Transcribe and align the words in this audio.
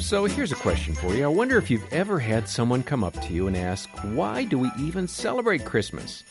So 0.00 0.24
here's 0.24 0.50
a 0.50 0.56
question 0.56 0.94
for 0.94 1.12
you. 1.14 1.24
I 1.24 1.26
wonder 1.26 1.58
if 1.58 1.70
you've 1.70 1.92
ever 1.92 2.18
had 2.18 2.48
someone 2.48 2.82
come 2.82 3.04
up 3.04 3.12
to 3.20 3.34
you 3.34 3.48
and 3.48 3.54
ask, 3.54 3.90
why 4.14 4.44
do 4.44 4.58
we 4.58 4.70
even 4.78 5.08
celebrate 5.08 5.66
Christmas? 5.66 6.24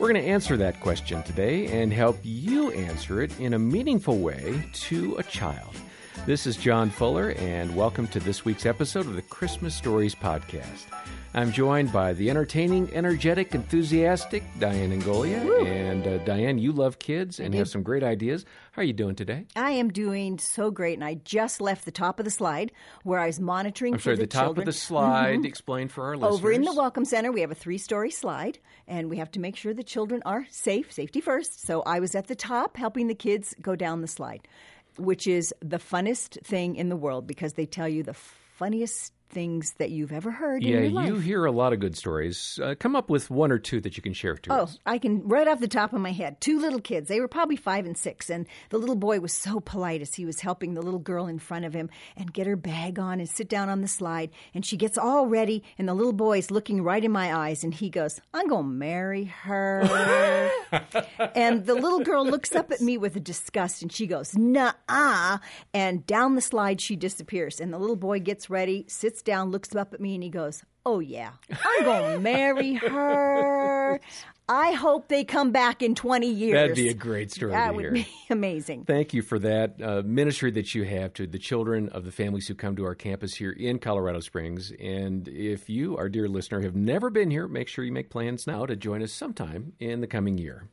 We're 0.00 0.12
going 0.12 0.20
to 0.20 0.28
answer 0.28 0.56
that 0.56 0.80
question 0.80 1.22
today 1.22 1.68
and 1.68 1.92
help 1.92 2.18
you 2.24 2.72
answer 2.72 3.22
it 3.22 3.38
in 3.38 3.54
a 3.54 3.60
meaningful 3.60 4.18
way 4.18 4.68
to 4.72 5.14
a 5.14 5.22
child. 5.22 5.76
This 6.26 6.48
is 6.48 6.56
John 6.56 6.90
Fuller, 6.90 7.30
and 7.38 7.76
welcome 7.76 8.08
to 8.08 8.18
this 8.18 8.44
week's 8.44 8.66
episode 8.66 9.06
of 9.06 9.14
the 9.14 9.22
Christmas 9.22 9.72
Stories 9.72 10.16
Podcast. 10.16 10.86
I'm 11.34 11.52
joined 11.52 11.92
by 11.92 12.14
the 12.14 12.30
entertaining, 12.30 12.90
energetic, 12.94 13.54
enthusiastic 13.54 14.42
Diane 14.58 14.98
Angolia. 14.98 15.44
Woo. 15.44 15.66
And 15.66 16.06
uh, 16.06 16.18
Diane, 16.18 16.58
you 16.58 16.72
love 16.72 16.98
kids 16.98 17.38
and 17.38 17.54
have 17.54 17.68
some 17.68 17.82
great 17.82 18.02
ideas. 18.02 18.46
How 18.72 18.80
are 18.80 18.84
you 18.84 18.94
doing 18.94 19.14
today? 19.14 19.44
I 19.54 19.72
am 19.72 19.90
doing 19.90 20.38
so 20.38 20.70
great, 20.70 20.94
and 20.94 21.04
I 21.04 21.14
just 21.14 21.60
left 21.60 21.84
the 21.84 21.90
top 21.90 22.18
of 22.18 22.24
the 22.24 22.30
slide 22.30 22.72
where 23.04 23.20
I 23.20 23.26
was 23.26 23.40
monitoring 23.40 23.94
I'm 23.94 23.98
for 23.98 24.04
sorry, 24.04 24.16
the, 24.16 24.22
the, 24.22 24.26
top 24.26 24.44
children. 24.46 24.62
of 24.62 24.74
the 24.74 24.78
slide, 24.78 25.44
explain 25.44 25.88
for 25.88 26.06
our 26.06 26.16
listeners. 26.16 26.38
Over 26.38 26.50
in 26.50 26.62
the 26.62 26.72
Welcome 26.72 27.04
Center, 27.04 27.30
we 27.30 27.42
have 27.42 27.50
a 27.50 27.54
three 27.54 27.78
story 27.78 28.10
slide, 28.10 28.58
and 28.86 29.10
we 29.10 29.18
have 29.18 29.30
to 29.32 29.40
make 29.40 29.54
sure 29.54 29.74
the 29.74 29.84
children 29.84 30.22
are 30.24 30.46
safe, 30.50 30.90
safety 30.90 31.20
first. 31.20 31.64
So 31.66 31.82
I 31.82 32.00
was 32.00 32.14
at 32.14 32.28
the 32.28 32.36
top 32.36 32.78
helping 32.78 33.06
the 33.06 33.14
kids 33.14 33.54
go 33.60 33.76
down 33.76 34.00
the 34.00 34.08
slide, 34.08 34.48
which 34.96 35.26
is 35.26 35.54
the 35.60 35.78
funnest 35.78 36.42
thing 36.42 36.74
in 36.74 36.88
the 36.88 36.96
world 36.96 37.26
because 37.26 37.52
they 37.52 37.66
tell 37.66 37.88
you 37.88 38.02
the 38.02 38.14
funniest 38.14 39.12
things 39.30 39.74
that 39.78 39.90
you've 39.90 40.12
ever 40.12 40.30
heard 40.30 40.62
Yeah, 40.62 40.78
in 40.78 40.82
your 40.84 40.92
life. 40.92 41.08
you 41.08 41.16
hear 41.18 41.44
a 41.44 41.52
lot 41.52 41.72
of 41.72 41.80
good 41.80 41.96
stories. 41.96 42.58
Uh, 42.62 42.74
come 42.78 42.96
up 42.96 43.10
with 43.10 43.30
one 43.30 43.52
or 43.52 43.58
two 43.58 43.80
that 43.82 43.96
you 43.96 44.02
can 44.02 44.12
share 44.12 44.34
to 44.36 44.52
Oh, 44.52 44.62
us. 44.62 44.78
I 44.86 44.98
can 44.98 45.26
right 45.28 45.46
off 45.46 45.60
the 45.60 45.68
top 45.68 45.92
of 45.92 46.00
my 46.00 46.12
head. 46.12 46.40
Two 46.40 46.58
little 46.58 46.80
kids. 46.80 47.08
They 47.08 47.20
were 47.20 47.28
probably 47.28 47.56
five 47.56 47.84
and 47.86 47.96
six, 47.96 48.30
and 48.30 48.46
the 48.70 48.78
little 48.78 48.96
boy 48.96 49.20
was 49.20 49.32
so 49.32 49.60
polite 49.60 50.00
as 50.02 50.14
he 50.14 50.24
was 50.24 50.40
helping 50.40 50.74
the 50.74 50.82
little 50.82 50.98
girl 51.00 51.26
in 51.26 51.38
front 51.38 51.64
of 51.64 51.74
him 51.74 51.90
and 52.16 52.32
get 52.32 52.46
her 52.46 52.56
bag 52.56 52.98
on 52.98 53.20
and 53.20 53.28
sit 53.28 53.48
down 53.48 53.68
on 53.68 53.80
the 53.82 53.88
slide. 53.88 54.30
And 54.54 54.64
she 54.64 54.76
gets 54.76 54.96
all 54.98 55.26
ready, 55.26 55.62
and 55.78 55.88
the 55.88 55.94
little 55.94 56.12
boy's 56.12 56.50
looking 56.50 56.82
right 56.82 57.04
in 57.04 57.12
my 57.12 57.34
eyes, 57.34 57.64
and 57.64 57.74
he 57.74 57.90
goes, 57.90 58.20
"I'm 58.32 58.48
gonna 58.48 58.66
marry 58.68 59.24
her." 59.24 59.80
and 61.34 61.66
the 61.66 61.74
little 61.74 62.00
girl 62.00 62.24
looks 62.26 62.54
up 62.54 62.70
at 62.70 62.80
me 62.80 62.96
with 62.98 63.22
disgust, 63.22 63.82
and 63.82 63.92
she 63.92 64.06
goes, 64.06 64.34
"Nah," 64.36 65.38
and 65.74 66.06
down 66.06 66.34
the 66.34 66.40
slide 66.40 66.80
she 66.80 66.96
disappears. 66.96 67.60
And 67.60 67.72
the 67.72 67.78
little 67.78 67.96
boy 67.96 68.20
gets 68.20 68.48
ready, 68.50 68.84
sits 68.88 69.17
down, 69.22 69.50
looks 69.50 69.74
up 69.74 69.94
at 69.94 70.00
me, 70.00 70.14
and 70.14 70.22
he 70.22 70.30
goes, 70.30 70.62
"Oh 70.86 71.00
yeah, 71.00 71.30
I'm 71.50 71.84
gonna 71.84 72.18
marry 72.20 72.74
her." 72.74 74.00
I 74.50 74.72
hope 74.72 75.08
they 75.08 75.24
come 75.24 75.52
back 75.52 75.82
in 75.82 75.94
20 75.94 76.26
years. 76.26 76.54
That'd 76.54 76.74
be 76.74 76.88
a 76.88 76.94
great 76.94 77.30
story 77.30 77.52
That 77.52 77.68
to 77.68 77.72
would 77.74 77.82
hear. 77.84 77.92
be 77.92 78.06
amazing. 78.30 78.84
Thank 78.86 79.12
you 79.12 79.20
for 79.20 79.38
that 79.40 79.74
uh, 79.82 80.00
ministry 80.06 80.50
that 80.52 80.74
you 80.74 80.84
have 80.84 81.12
to 81.14 81.26
the 81.26 81.38
children 81.38 81.90
of 81.90 82.06
the 82.06 82.10
families 82.12 82.48
who 82.48 82.54
come 82.54 82.74
to 82.76 82.84
our 82.86 82.94
campus 82.94 83.34
here 83.34 83.50
in 83.52 83.78
Colorado 83.78 84.20
Springs. 84.20 84.72
And 84.80 85.28
if 85.28 85.68
you, 85.68 85.98
our 85.98 86.08
dear 86.08 86.28
listener, 86.28 86.62
have 86.62 86.74
never 86.74 87.10
been 87.10 87.30
here, 87.30 87.46
make 87.46 87.68
sure 87.68 87.84
you 87.84 87.92
make 87.92 88.08
plans 88.08 88.46
now 88.46 88.64
to 88.64 88.74
join 88.74 89.02
us 89.02 89.12
sometime 89.12 89.74
in 89.78 90.00
the 90.00 90.06
coming 90.06 90.38
year. 90.38 90.68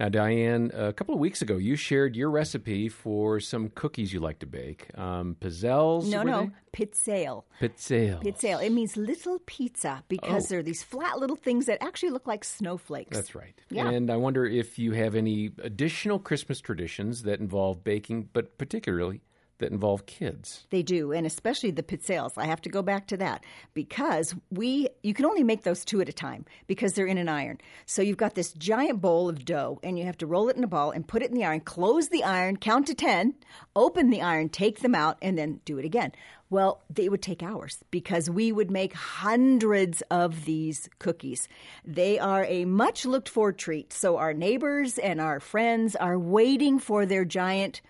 Now, 0.00 0.08
Diane, 0.08 0.70
a 0.74 0.92
couple 0.92 1.14
of 1.14 1.20
weeks 1.20 1.42
ago, 1.42 1.56
you 1.56 1.74
shared 1.74 2.14
your 2.14 2.30
recipe 2.30 2.88
for 2.88 3.40
some 3.40 3.68
cookies 3.68 4.12
you 4.12 4.20
like 4.20 4.38
to 4.40 4.46
bake. 4.46 4.96
Um, 4.96 5.36
pizzelles? 5.40 6.06
No, 6.08 6.22
no, 6.22 6.50
pizzale. 6.72 7.42
they? 7.60 7.68
Pizzelles. 7.68 8.22
Pizzale. 8.22 8.62
It 8.64 8.70
means 8.72 8.96
little 8.96 9.40
pizza 9.44 10.04
because 10.08 10.44
Oh. 10.46 10.48
they're 10.50 10.62
these 10.62 10.84
flat 10.84 11.18
little 11.18 11.34
things 11.36 11.66
that 11.66 11.82
actually 11.82 12.10
look 12.10 12.28
like 12.28 12.44
snowflakes. 12.44 13.16
That's 13.16 13.34
right. 13.34 13.54
Yeah. 13.70 13.90
And 13.90 14.08
I 14.10 14.16
wonder 14.16 14.46
if 14.46 14.78
you 14.78 14.92
have 14.92 15.16
any 15.16 15.50
additional 15.62 16.20
Christmas 16.20 16.60
traditions 16.60 17.22
that 17.24 17.40
involve 17.40 17.82
baking, 17.82 18.28
but 18.32 18.56
particularly 18.56 19.20
that 19.58 19.72
involve 19.72 20.06
kids. 20.06 20.66
They 20.70 20.82
do, 20.82 21.12
and 21.12 21.26
especially 21.26 21.70
the 21.70 21.82
pizzelles. 21.82 22.32
I 22.36 22.46
have 22.46 22.60
to 22.62 22.68
go 22.68 22.82
back 22.82 23.06
to 23.08 23.16
that 23.18 23.44
because 23.74 24.34
we 24.50 24.88
you 25.02 25.14
can 25.14 25.26
only 25.26 25.42
make 25.42 25.62
those 25.62 25.84
two 25.84 26.00
at 26.00 26.08
a 26.08 26.12
time 26.12 26.44
because 26.66 26.92
they're 26.92 27.06
in 27.06 27.18
an 27.18 27.28
iron. 27.28 27.58
So 27.86 28.02
you've 28.02 28.16
got 28.16 28.34
this 28.34 28.52
giant 28.52 29.00
bowl 29.00 29.28
of 29.28 29.44
dough 29.44 29.80
and 29.82 29.98
you 29.98 30.04
have 30.04 30.18
to 30.18 30.26
roll 30.26 30.48
it 30.48 30.56
in 30.56 30.64
a 30.64 30.68
ball 30.68 30.90
and 30.90 31.06
put 31.06 31.22
it 31.22 31.30
in 31.30 31.36
the 31.36 31.44
iron, 31.44 31.60
close 31.60 32.08
the 32.08 32.24
iron, 32.24 32.56
count 32.56 32.86
to 32.86 32.94
10, 32.94 33.34
open 33.74 34.10
the 34.10 34.22
iron, 34.22 34.48
take 34.48 34.80
them 34.80 34.94
out 34.94 35.18
and 35.22 35.36
then 35.36 35.60
do 35.64 35.78
it 35.78 35.84
again. 35.84 36.12
Well, 36.50 36.82
they 36.88 37.10
would 37.10 37.20
take 37.20 37.42
hours 37.42 37.84
because 37.90 38.30
we 38.30 38.52
would 38.52 38.70
make 38.70 38.94
hundreds 38.94 40.02
of 40.10 40.46
these 40.46 40.88
cookies. 40.98 41.46
They 41.84 42.18
are 42.18 42.44
a 42.44 42.64
much 42.64 43.04
looked 43.04 43.28
for 43.28 43.52
treat. 43.52 43.92
So 43.92 44.16
our 44.16 44.32
neighbors 44.32 44.96
and 44.96 45.20
our 45.20 45.40
friends 45.40 45.94
are 45.94 46.18
waiting 46.18 46.78
for 46.78 47.04
their 47.04 47.26
giant 47.26 47.82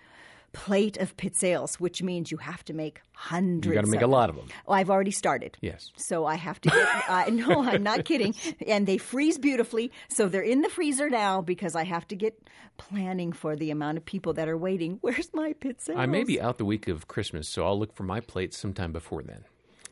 plate 0.51 0.97
of 0.97 1.15
pizzelles, 1.17 1.75
which 1.75 2.01
means 2.01 2.31
you 2.31 2.37
have 2.37 2.63
to 2.65 2.73
make 2.73 3.01
hundreds. 3.13 3.67
You 3.67 3.73
got 3.73 3.85
to 3.85 3.91
make 3.91 4.01
a 4.01 4.05
of 4.05 4.11
lot 4.11 4.29
of 4.29 4.35
them. 4.35 4.47
Oh, 4.67 4.73
I've 4.73 4.89
already 4.89 5.11
started. 5.11 5.57
Yes. 5.61 5.91
So 5.95 6.25
I 6.25 6.35
have 6.35 6.59
to 6.61 6.69
get. 6.69 6.87
uh, 7.09 7.25
no, 7.29 7.63
I'm 7.63 7.83
not 7.83 8.05
kidding. 8.05 8.35
And 8.67 8.87
they 8.87 8.97
freeze 8.97 9.37
beautifully. 9.37 9.91
So 10.07 10.27
they're 10.27 10.41
in 10.41 10.61
the 10.61 10.69
freezer 10.69 11.09
now 11.09 11.41
because 11.41 11.75
I 11.75 11.83
have 11.83 12.07
to 12.09 12.15
get 12.15 12.39
planning 12.77 13.33
for 13.33 13.55
the 13.55 13.71
amount 13.71 13.97
of 13.97 14.05
people 14.05 14.33
that 14.33 14.47
are 14.47 14.57
waiting. 14.57 14.97
Where's 15.01 15.33
my 15.33 15.53
pizzelles? 15.53 15.97
I 15.97 16.05
may 16.05 16.23
be 16.23 16.39
out 16.39 16.57
the 16.57 16.65
week 16.65 16.87
of 16.87 17.07
Christmas, 17.07 17.47
so 17.47 17.65
I'll 17.65 17.77
look 17.77 17.93
for 17.93 18.03
my 18.03 18.19
plate 18.19 18.53
sometime 18.53 18.91
before 18.91 19.23
then. 19.23 19.43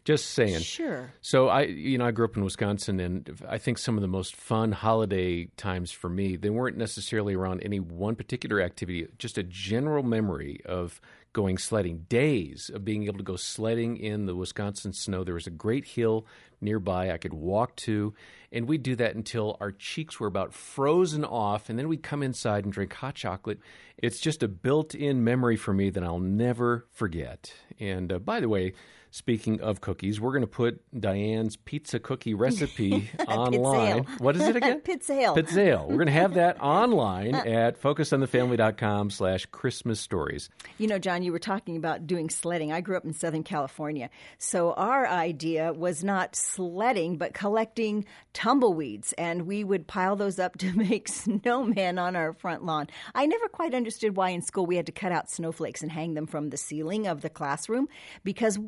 Just 0.07 0.27
saying. 0.27 0.61
Sure. 0.61 1.11
So 1.19 1.49
I, 1.49 1.63
you 1.63 1.97
know, 1.97 2.05
I 2.05 2.11
grew 2.11 2.23
up 2.23 2.37
in 2.37 2.43
Wisconsin, 2.45 3.01
and 3.01 3.41
I 3.45 3.57
think 3.57 3.77
some 3.77 3.97
of 3.97 4.01
the 4.01 4.07
most 4.07 4.37
fun 4.37 4.71
holiday 4.71 5.49
times 5.57 5.91
for 5.91 6.07
me, 6.07 6.37
they 6.37 6.49
weren't 6.49 6.77
necessarily 6.77 7.33
around 7.33 7.59
any 7.61 7.81
one 7.81 8.15
particular 8.15 8.61
activity. 8.61 9.05
Just 9.17 9.37
a 9.37 9.43
general 9.43 10.03
memory 10.03 10.61
of 10.63 11.01
going 11.33 11.57
sledding, 11.57 12.05
days 12.07 12.71
of 12.73 12.85
being 12.85 13.03
able 13.03 13.17
to 13.17 13.23
go 13.25 13.35
sledding 13.35 13.97
in 13.97 14.27
the 14.27 14.33
Wisconsin 14.33 14.93
snow. 14.93 15.25
There 15.25 15.33
was 15.33 15.45
a 15.45 15.49
great 15.49 15.83
hill 15.83 16.25
nearby 16.61 17.11
I 17.11 17.17
could 17.17 17.33
walk 17.33 17.75
to, 17.75 18.13
and 18.49 18.65
we'd 18.65 18.83
do 18.83 18.95
that 18.95 19.15
until 19.15 19.57
our 19.59 19.73
cheeks 19.73 20.21
were 20.21 20.27
about 20.27 20.53
frozen 20.53 21.25
off, 21.25 21.69
and 21.69 21.77
then 21.77 21.89
we'd 21.89 22.01
come 22.01 22.23
inside 22.23 22.63
and 22.63 22.71
drink 22.71 22.93
hot 22.93 23.15
chocolate. 23.15 23.59
It's 23.97 24.21
just 24.21 24.41
a 24.41 24.47
built-in 24.47 25.25
memory 25.25 25.57
for 25.57 25.73
me 25.73 25.89
that 25.89 26.01
I'll 26.01 26.17
never 26.17 26.85
forget. 26.91 27.53
And 27.77 28.13
uh, 28.13 28.19
by 28.19 28.39
the 28.39 28.47
way. 28.47 28.71
Speaking 29.17 29.61
of 29.61 29.81
cookies, 29.81 30.21
we're 30.21 30.29
going 30.29 30.41
to 30.41 30.47
put 30.47 30.79
Diane's 31.01 31.55
pizza 31.55 31.99
cookie 31.99 32.35
recipe 32.35 33.09
online. 33.27 34.03
What 34.19 34.35
is 34.35 34.43
it 34.43 34.55
again? 34.57 34.79
Pizzale. 34.81 35.35
Pizzale. 35.35 35.87
We're 35.87 35.95
going 35.95 36.05
to 36.05 36.11
have 36.11 36.35
that 36.35 36.57
online 36.61 37.33
at 37.33 37.81
focusonthefamily.com 37.81 39.09
slash 39.09 39.47
Christmas 39.47 39.99
stories. 39.99 40.51
You 40.77 40.85
know, 40.85 40.99
John, 40.99 41.23
you 41.23 41.31
were 41.31 41.39
talking 41.39 41.77
about 41.77 42.05
doing 42.05 42.29
sledding. 42.29 42.71
I 42.71 42.81
grew 42.81 42.95
up 42.95 43.05
in 43.05 43.13
Southern 43.13 43.43
California. 43.43 44.11
So 44.37 44.73
our 44.73 45.07
idea 45.07 45.73
was 45.73 46.03
not 46.03 46.35
sledding, 46.35 47.17
but 47.17 47.33
collecting 47.33 48.05
tumbleweeds. 48.33 49.13
And 49.13 49.47
we 49.47 49.63
would 49.63 49.87
pile 49.87 50.15
those 50.15 50.37
up 50.37 50.59
to 50.59 50.71
make 50.77 51.07
snowmen 51.07 51.99
on 51.99 52.15
our 52.15 52.33
front 52.33 52.65
lawn. 52.65 52.85
I 53.15 53.25
never 53.25 53.47
quite 53.47 53.73
understood 53.73 54.15
why 54.15 54.29
in 54.29 54.43
school 54.43 54.67
we 54.67 54.75
had 54.75 54.85
to 54.85 54.91
cut 54.91 55.11
out 55.11 55.31
snowflakes 55.31 55.81
and 55.81 55.91
hang 55.91 56.13
them 56.13 56.27
from 56.27 56.51
the 56.51 56.57
ceiling 56.57 57.07
of 57.07 57.21
the 57.21 57.31
classroom 57.31 57.87
because 58.23 58.59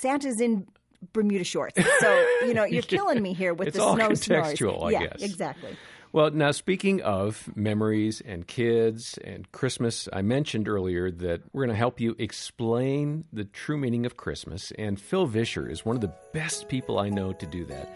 Santa's 0.00 0.40
in 0.40 0.66
Bermuda 1.12 1.44
shorts. 1.44 1.80
So, 2.00 2.26
you 2.46 2.54
know, 2.54 2.64
you're 2.64 2.82
killing 2.82 3.22
me 3.22 3.32
here 3.34 3.54
with 3.54 3.68
It's 3.68 3.76
the 3.76 3.82
all 3.82 3.94
snow 3.96 4.08
contextual, 4.10 4.56
snores. 4.56 4.82
I 4.82 4.90
yeah, 4.90 5.00
guess. 5.06 5.22
exactly. 5.22 5.76
Well, 6.10 6.30
now 6.30 6.52
speaking 6.52 7.02
of 7.02 7.54
memories 7.54 8.22
and 8.22 8.46
kids 8.46 9.18
and 9.22 9.50
Christmas, 9.52 10.08
I 10.10 10.22
mentioned 10.22 10.66
earlier 10.66 11.10
that 11.10 11.42
we're 11.52 11.64
going 11.64 11.74
to 11.74 11.78
help 11.78 12.00
you 12.00 12.16
explain 12.18 13.24
the 13.30 13.44
true 13.44 13.76
meaning 13.76 14.06
of 14.06 14.16
Christmas. 14.16 14.72
And 14.78 14.98
Phil 14.98 15.26
Vischer 15.26 15.68
is 15.68 15.84
one 15.84 15.96
of 15.96 16.00
the 16.00 16.14
best 16.32 16.68
people 16.68 16.98
I 16.98 17.10
know 17.10 17.34
to 17.34 17.46
do 17.46 17.66
that. 17.66 17.94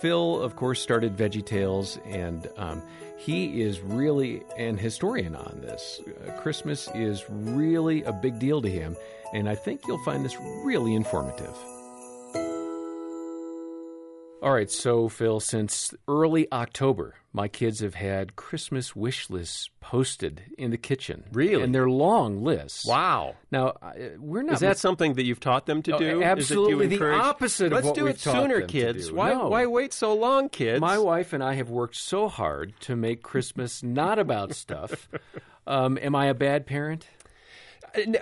Phil, 0.00 0.40
of 0.40 0.56
course, 0.56 0.80
started 0.80 1.16
Veggie 1.16 1.44
Tales, 1.44 1.98
and 2.06 2.48
um, 2.56 2.82
he 3.18 3.60
is 3.60 3.80
really 3.80 4.42
an 4.56 4.78
historian 4.78 5.36
on 5.36 5.60
this. 5.60 6.00
Uh, 6.06 6.32
Christmas 6.40 6.88
is 6.94 7.24
really 7.28 8.02
a 8.04 8.12
big 8.12 8.38
deal 8.38 8.62
to 8.62 8.70
him, 8.70 8.96
and 9.32 9.48
I 9.48 9.54
think 9.54 9.80
you'll 9.86 10.02
find 10.04 10.24
this 10.24 10.36
really 10.64 10.94
informative. 10.94 11.54
All 14.42 14.52
right, 14.52 14.68
so 14.68 15.08
Phil, 15.08 15.38
since 15.38 15.94
early 16.08 16.50
October, 16.50 17.14
my 17.32 17.46
kids 17.46 17.78
have 17.78 17.94
had 17.94 18.34
Christmas 18.34 18.96
wish 18.96 19.30
lists 19.30 19.70
posted 19.80 20.42
in 20.58 20.72
the 20.72 20.76
kitchen. 20.76 21.22
Really? 21.32 21.62
And 21.62 21.72
they're 21.72 21.88
long 21.88 22.42
lists. 22.42 22.84
Wow. 22.84 23.36
Now, 23.52 23.76
uh, 23.80 23.92
we're 24.18 24.42
not. 24.42 24.54
Is 24.54 24.60
that 24.60 24.78
something 24.78 25.14
that 25.14 25.22
you've 25.22 25.38
taught 25.38 25.66
them 25.66 25.80
to 25.84 25.94
Oh, 25.94 25.98
do? 25.98 26.04
Is 26.06 26.10
it 26.10 26.16
you 26.16 26.24
absolutely 26.24 26.86
the 26.88 27.12
opposite 27.12 27.66
of 27.66 27.72
Let's 27.74 27.86
what 27.86 27.94
do 27.94 28.04
we've 28.04 28.14
it 28.14 28.18
taught 28.18 28.34
sooner, 28.42 28.58
them 28.58 28.66
to 28.66 28.72
kids. 28.72 29.08
do. 29.10 29.14
Why, 29.14 29.32
No. 29.32 29.48
why 29.48 29.66
wait 29.66 29.92
so 29.92 30.12
long, 30.12 30.48
kids? 30.48 30.80
My 30.80 30.98
wife 30.98 31.32
and 31.32 31.42
I 31.44 31.54
have 31.54 31.70
worked 31.70 31.94
so 31.94 32.26
hard 32.26 32.72
to 32.80 32.96
make 32.96 33.22
Christmas 33.22 33.80
not 33.84 34.18
about 34.18 34.54
stuff. 34.54 35.08
Um, 35.64 35.96
am 36.02 36.16
I 36.16 36.26
a 36.26 36.34
bad 36.34 36.66
parent? 36.66 37.06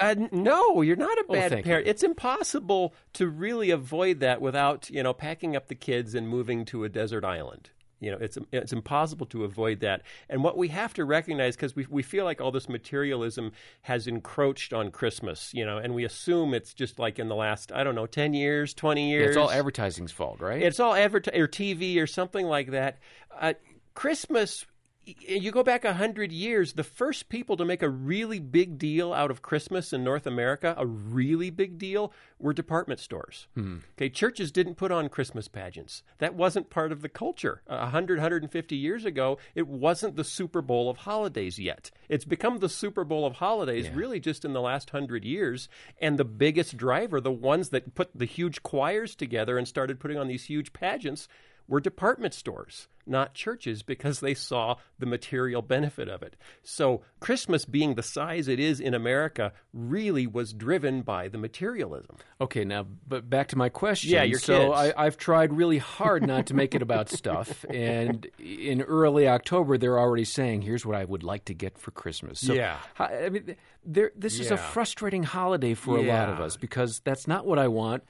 Uh, 0.00 0.14
no, 0.32 0.82
you're 0.82 0.96
not 0.96 1.16
a 1.18 1.24
Oh, 1.28 1.32
bad 1.32 1.50
thank 1.50 1.64
parent. 1.66 1.86
you. 1.86 1.90
It's 1.90 2.02
impossible 2.02 2.94
to 3.14 3.28
really 3.28 3.70
avoid 3.70 4.20
that 4.20 4.40
without, 4.40 4.90
you 4.90 5.02
know, 5.02 5.12
packing 5.12 5.56
up 5.56 5.68
the 5.68 5.74
kids 5.74 6.14
and 6.14 6.28
moving 6.28 6.64
to 6.66 6.84
a 6.84 6.88
desert 6.88 7.24
island. 7.24 7.70
You 8.02 8.10
know, 8.12 8.16
it's 8.18 8.38
it's 8.50 8.72
impossible 8.72 9.26
to 9.26 9.44
avoid 9.44 9.80
that. 9.80 10.00
And 10.30 10.42
what 10.42 10.56
we 10.56 10.68
have 10.68 10.94
to 10.94 11.04
recognize, 11.04 11.54
because 11.54 11.76
we 11.76 11.86
we 11.90 12.02
feel 12.02 12.24
like 12.24 12.40
all 12.40 12.50
this 12.50 12.66
materialism 12.66 13.52
has 13.82 14.06
encroached 14.06 14.72
on 14.72 14.90
Christmas, 14.90 15.52
you 15.52 15.66
know, 15.66 15.76
and 15.76 15.94
we 15.94 16.04
assume 16.04 16.54
it's 16.54 16.72
just 16.72 16.98
like 16.98 17.18
in 17.18 17.28
the 17.28 17.34
last 17.36 17.72
I 17.72 17.84
don't 17.84 17.94
know 17.94 18.06
ten 18.06 18.32
years, 18.32 18.72
twenty 18.72 19.10
years. 19.10 19.28
It's 19.28 19.36
all 19.36 19.50
advertising's 19.50 20.12
fault, 20.12 20.40
right? 20.40 20.62
It's 20.62 20.80
all 20.80 20.94
advert 20.94 21.28
or 21.28 21.46
TV 21.46 21.98
or 22.00 22.06
something 22.06 22.46
like 22.46 22.70
that. 22.70 22.98
Uh, 23.38 23.52
Christmas. 23.92 24.64
You 25.06 25.50
go 25.50 25.62
back 25.62 25.84
a 25.84 25.94
hundred 25.94 26.30
years. 26.30 26.74
The 26.74 26.84
first 26.84 27.30
people 27.30 27.56
to 27.56 27.64
make 27.64 27.82
a 27.82 27.88
really 27.88 28.38
big 28.38 28.78
deal 28.78 29.12
out 29.14 29.30
of 29.30 29.40
Christmas 29.40 29.92
in 29.92 30.04
North 30.04 30.26
America, 30.26 30.74
a 30.76 30.86
really 30.86 31.48
big 31.48 31.78
deal, 31.78 32.12
were 32.38 32.52
department 32.52 33.00
stores. 33.00 33.48
Hmm. 33.54 33.78
Okay, 33.96 34.10
churches 34.10 34.52
didn't 34.52 34.74
put 34.74 34.92
on 34.92 35.08
Christmas 35.08 35.48
pageants. 35.48 36.02
That 36.18 36.34
wasn't 36.34 36.70
part 36.70 36.92
of 36.92 37.00
the 37.00 37.08
culture. 37.08 37.62
A 37.66 37.88
hundred, 37.88 38.20
hundred 38.20 38.42
and 38.42 38.52
fifty 38.52 38.76
years 38.76 39.04
ago, 39.06 39.38
it 39.54 39.66
wasn't 39.66 40.16
the 40.16 40.24
Super 40.24 40.60
Bowl 40.60 40.90
of 40.90 40.98
holidays 40.98 41.58
yet. 41.58 41.90
It's 42.08 42.26
become 42.26 42.58
the 42.58 42.68
Super 42.68 43.02
Bowl 43.02 43.26
of 43.26 43.36
holidays 43.36 43.88
really 43.90 44.20
just 44.20 44.44
in 44.44 44.52
the 44.52 44.60
last 44.60 44.90
hundred 44.90 45.24
years. 45.24 45.68
And 46.00 46.18
the 46.18 46.24
biggest 46.24 46.76
driver, 46.76 47.20
the 47.20 47.32
ones 47.32 47.70
that 47.70 47.94
put 47.94 48.10
the 48.14 48.26
huge 48.26 48.62
choirs 48.62 49.14
together 49.14 49.56
and 49.56 49.66
started 49.66 49.98
putting 49.98 50.18
on 50.18 50.28
these 50.28 50.44
huge 50.44 50.72
pageants, 50.74 51.26
were 51.70 51.80
department 51.80 52.34
stores, 52.34 52.88
not 53.06 53.32
churches, 53.32 53.84
because 53.84 54.18
they 54.18 54.34
saw 54.34 54.74
the 54.98 55.06
material 55.06 55.62
benefit 55.62 56.08
of 56.08 56.20
it. 56.20 56.34
So, 56.64 57.02
Christmas 57.20 57.64
being 57.64 57.94
the 57.94 58.02
size 58.02 58.48
it 58.48 58.58
is 58.58 58.80
in 58.80 58.92
America 58.92 59.52
really 59.72 60.26
was 60.26 60.52
driven 60.52 61.02
by 61.02 61.28
the 61.28 61.38
materialism. 61.38 62.16
Okay, 62.40 62.64
now, 62.64 62.86
but 63.06 63.30
back 63.30 63.46
to 63.48 63.56
my 63.56 63.68
question. 63.68 64.10
Yeah, 64.10 64.24
your 64.24 64.40
so 64.40 64.72
kids. 64.72 64.94
I, 64.96 65.06
I've 65.06 65.16
tried 65.16 65.52
really 65.52 65.78
hard 65.78 66.26
not 66.26 66.46
to 66.46 66.54
make 66.54 66.74
it 66.74 66.82
about 66.82 67.08
stuff, 67.08 67.64
and 67.70 68.26
in 68.40 68.82
early 68.82 69.28
October, 69.28 69.78
they're 69.78 69.98
already 69.98 70.24
saying, 70.24 70.62
"Here's 70.62 70.84
what 70.84 70.96
I 70.96 71.04
would 71.04 71.22
like 71.22 71.44
to 71.44 71.54
get 71.54 71.78
for 71.78 71.92
Christmas." 71.92 72.40
So, 72.40 72.52
Yeah. 72.52 72.78
I 72.98 73.28
mean, 73.28 73.54
there, 73.84 74.10
this 74.16 74.40
is 74.40 74.50
a 74.50 74.56
frustrating 74.56 75.22
holiday 75.22 75.74
for 75.74 75.98
a 75.98 76.02
lot 76.02 76.28
of 76.28 76.40
us 76.40 76.56
because 76.56 77.00
that's 77.04 77.28
not 77.28 77.46
what 77.46 77.60
I 77.60 77.68
want, 77.68 78.02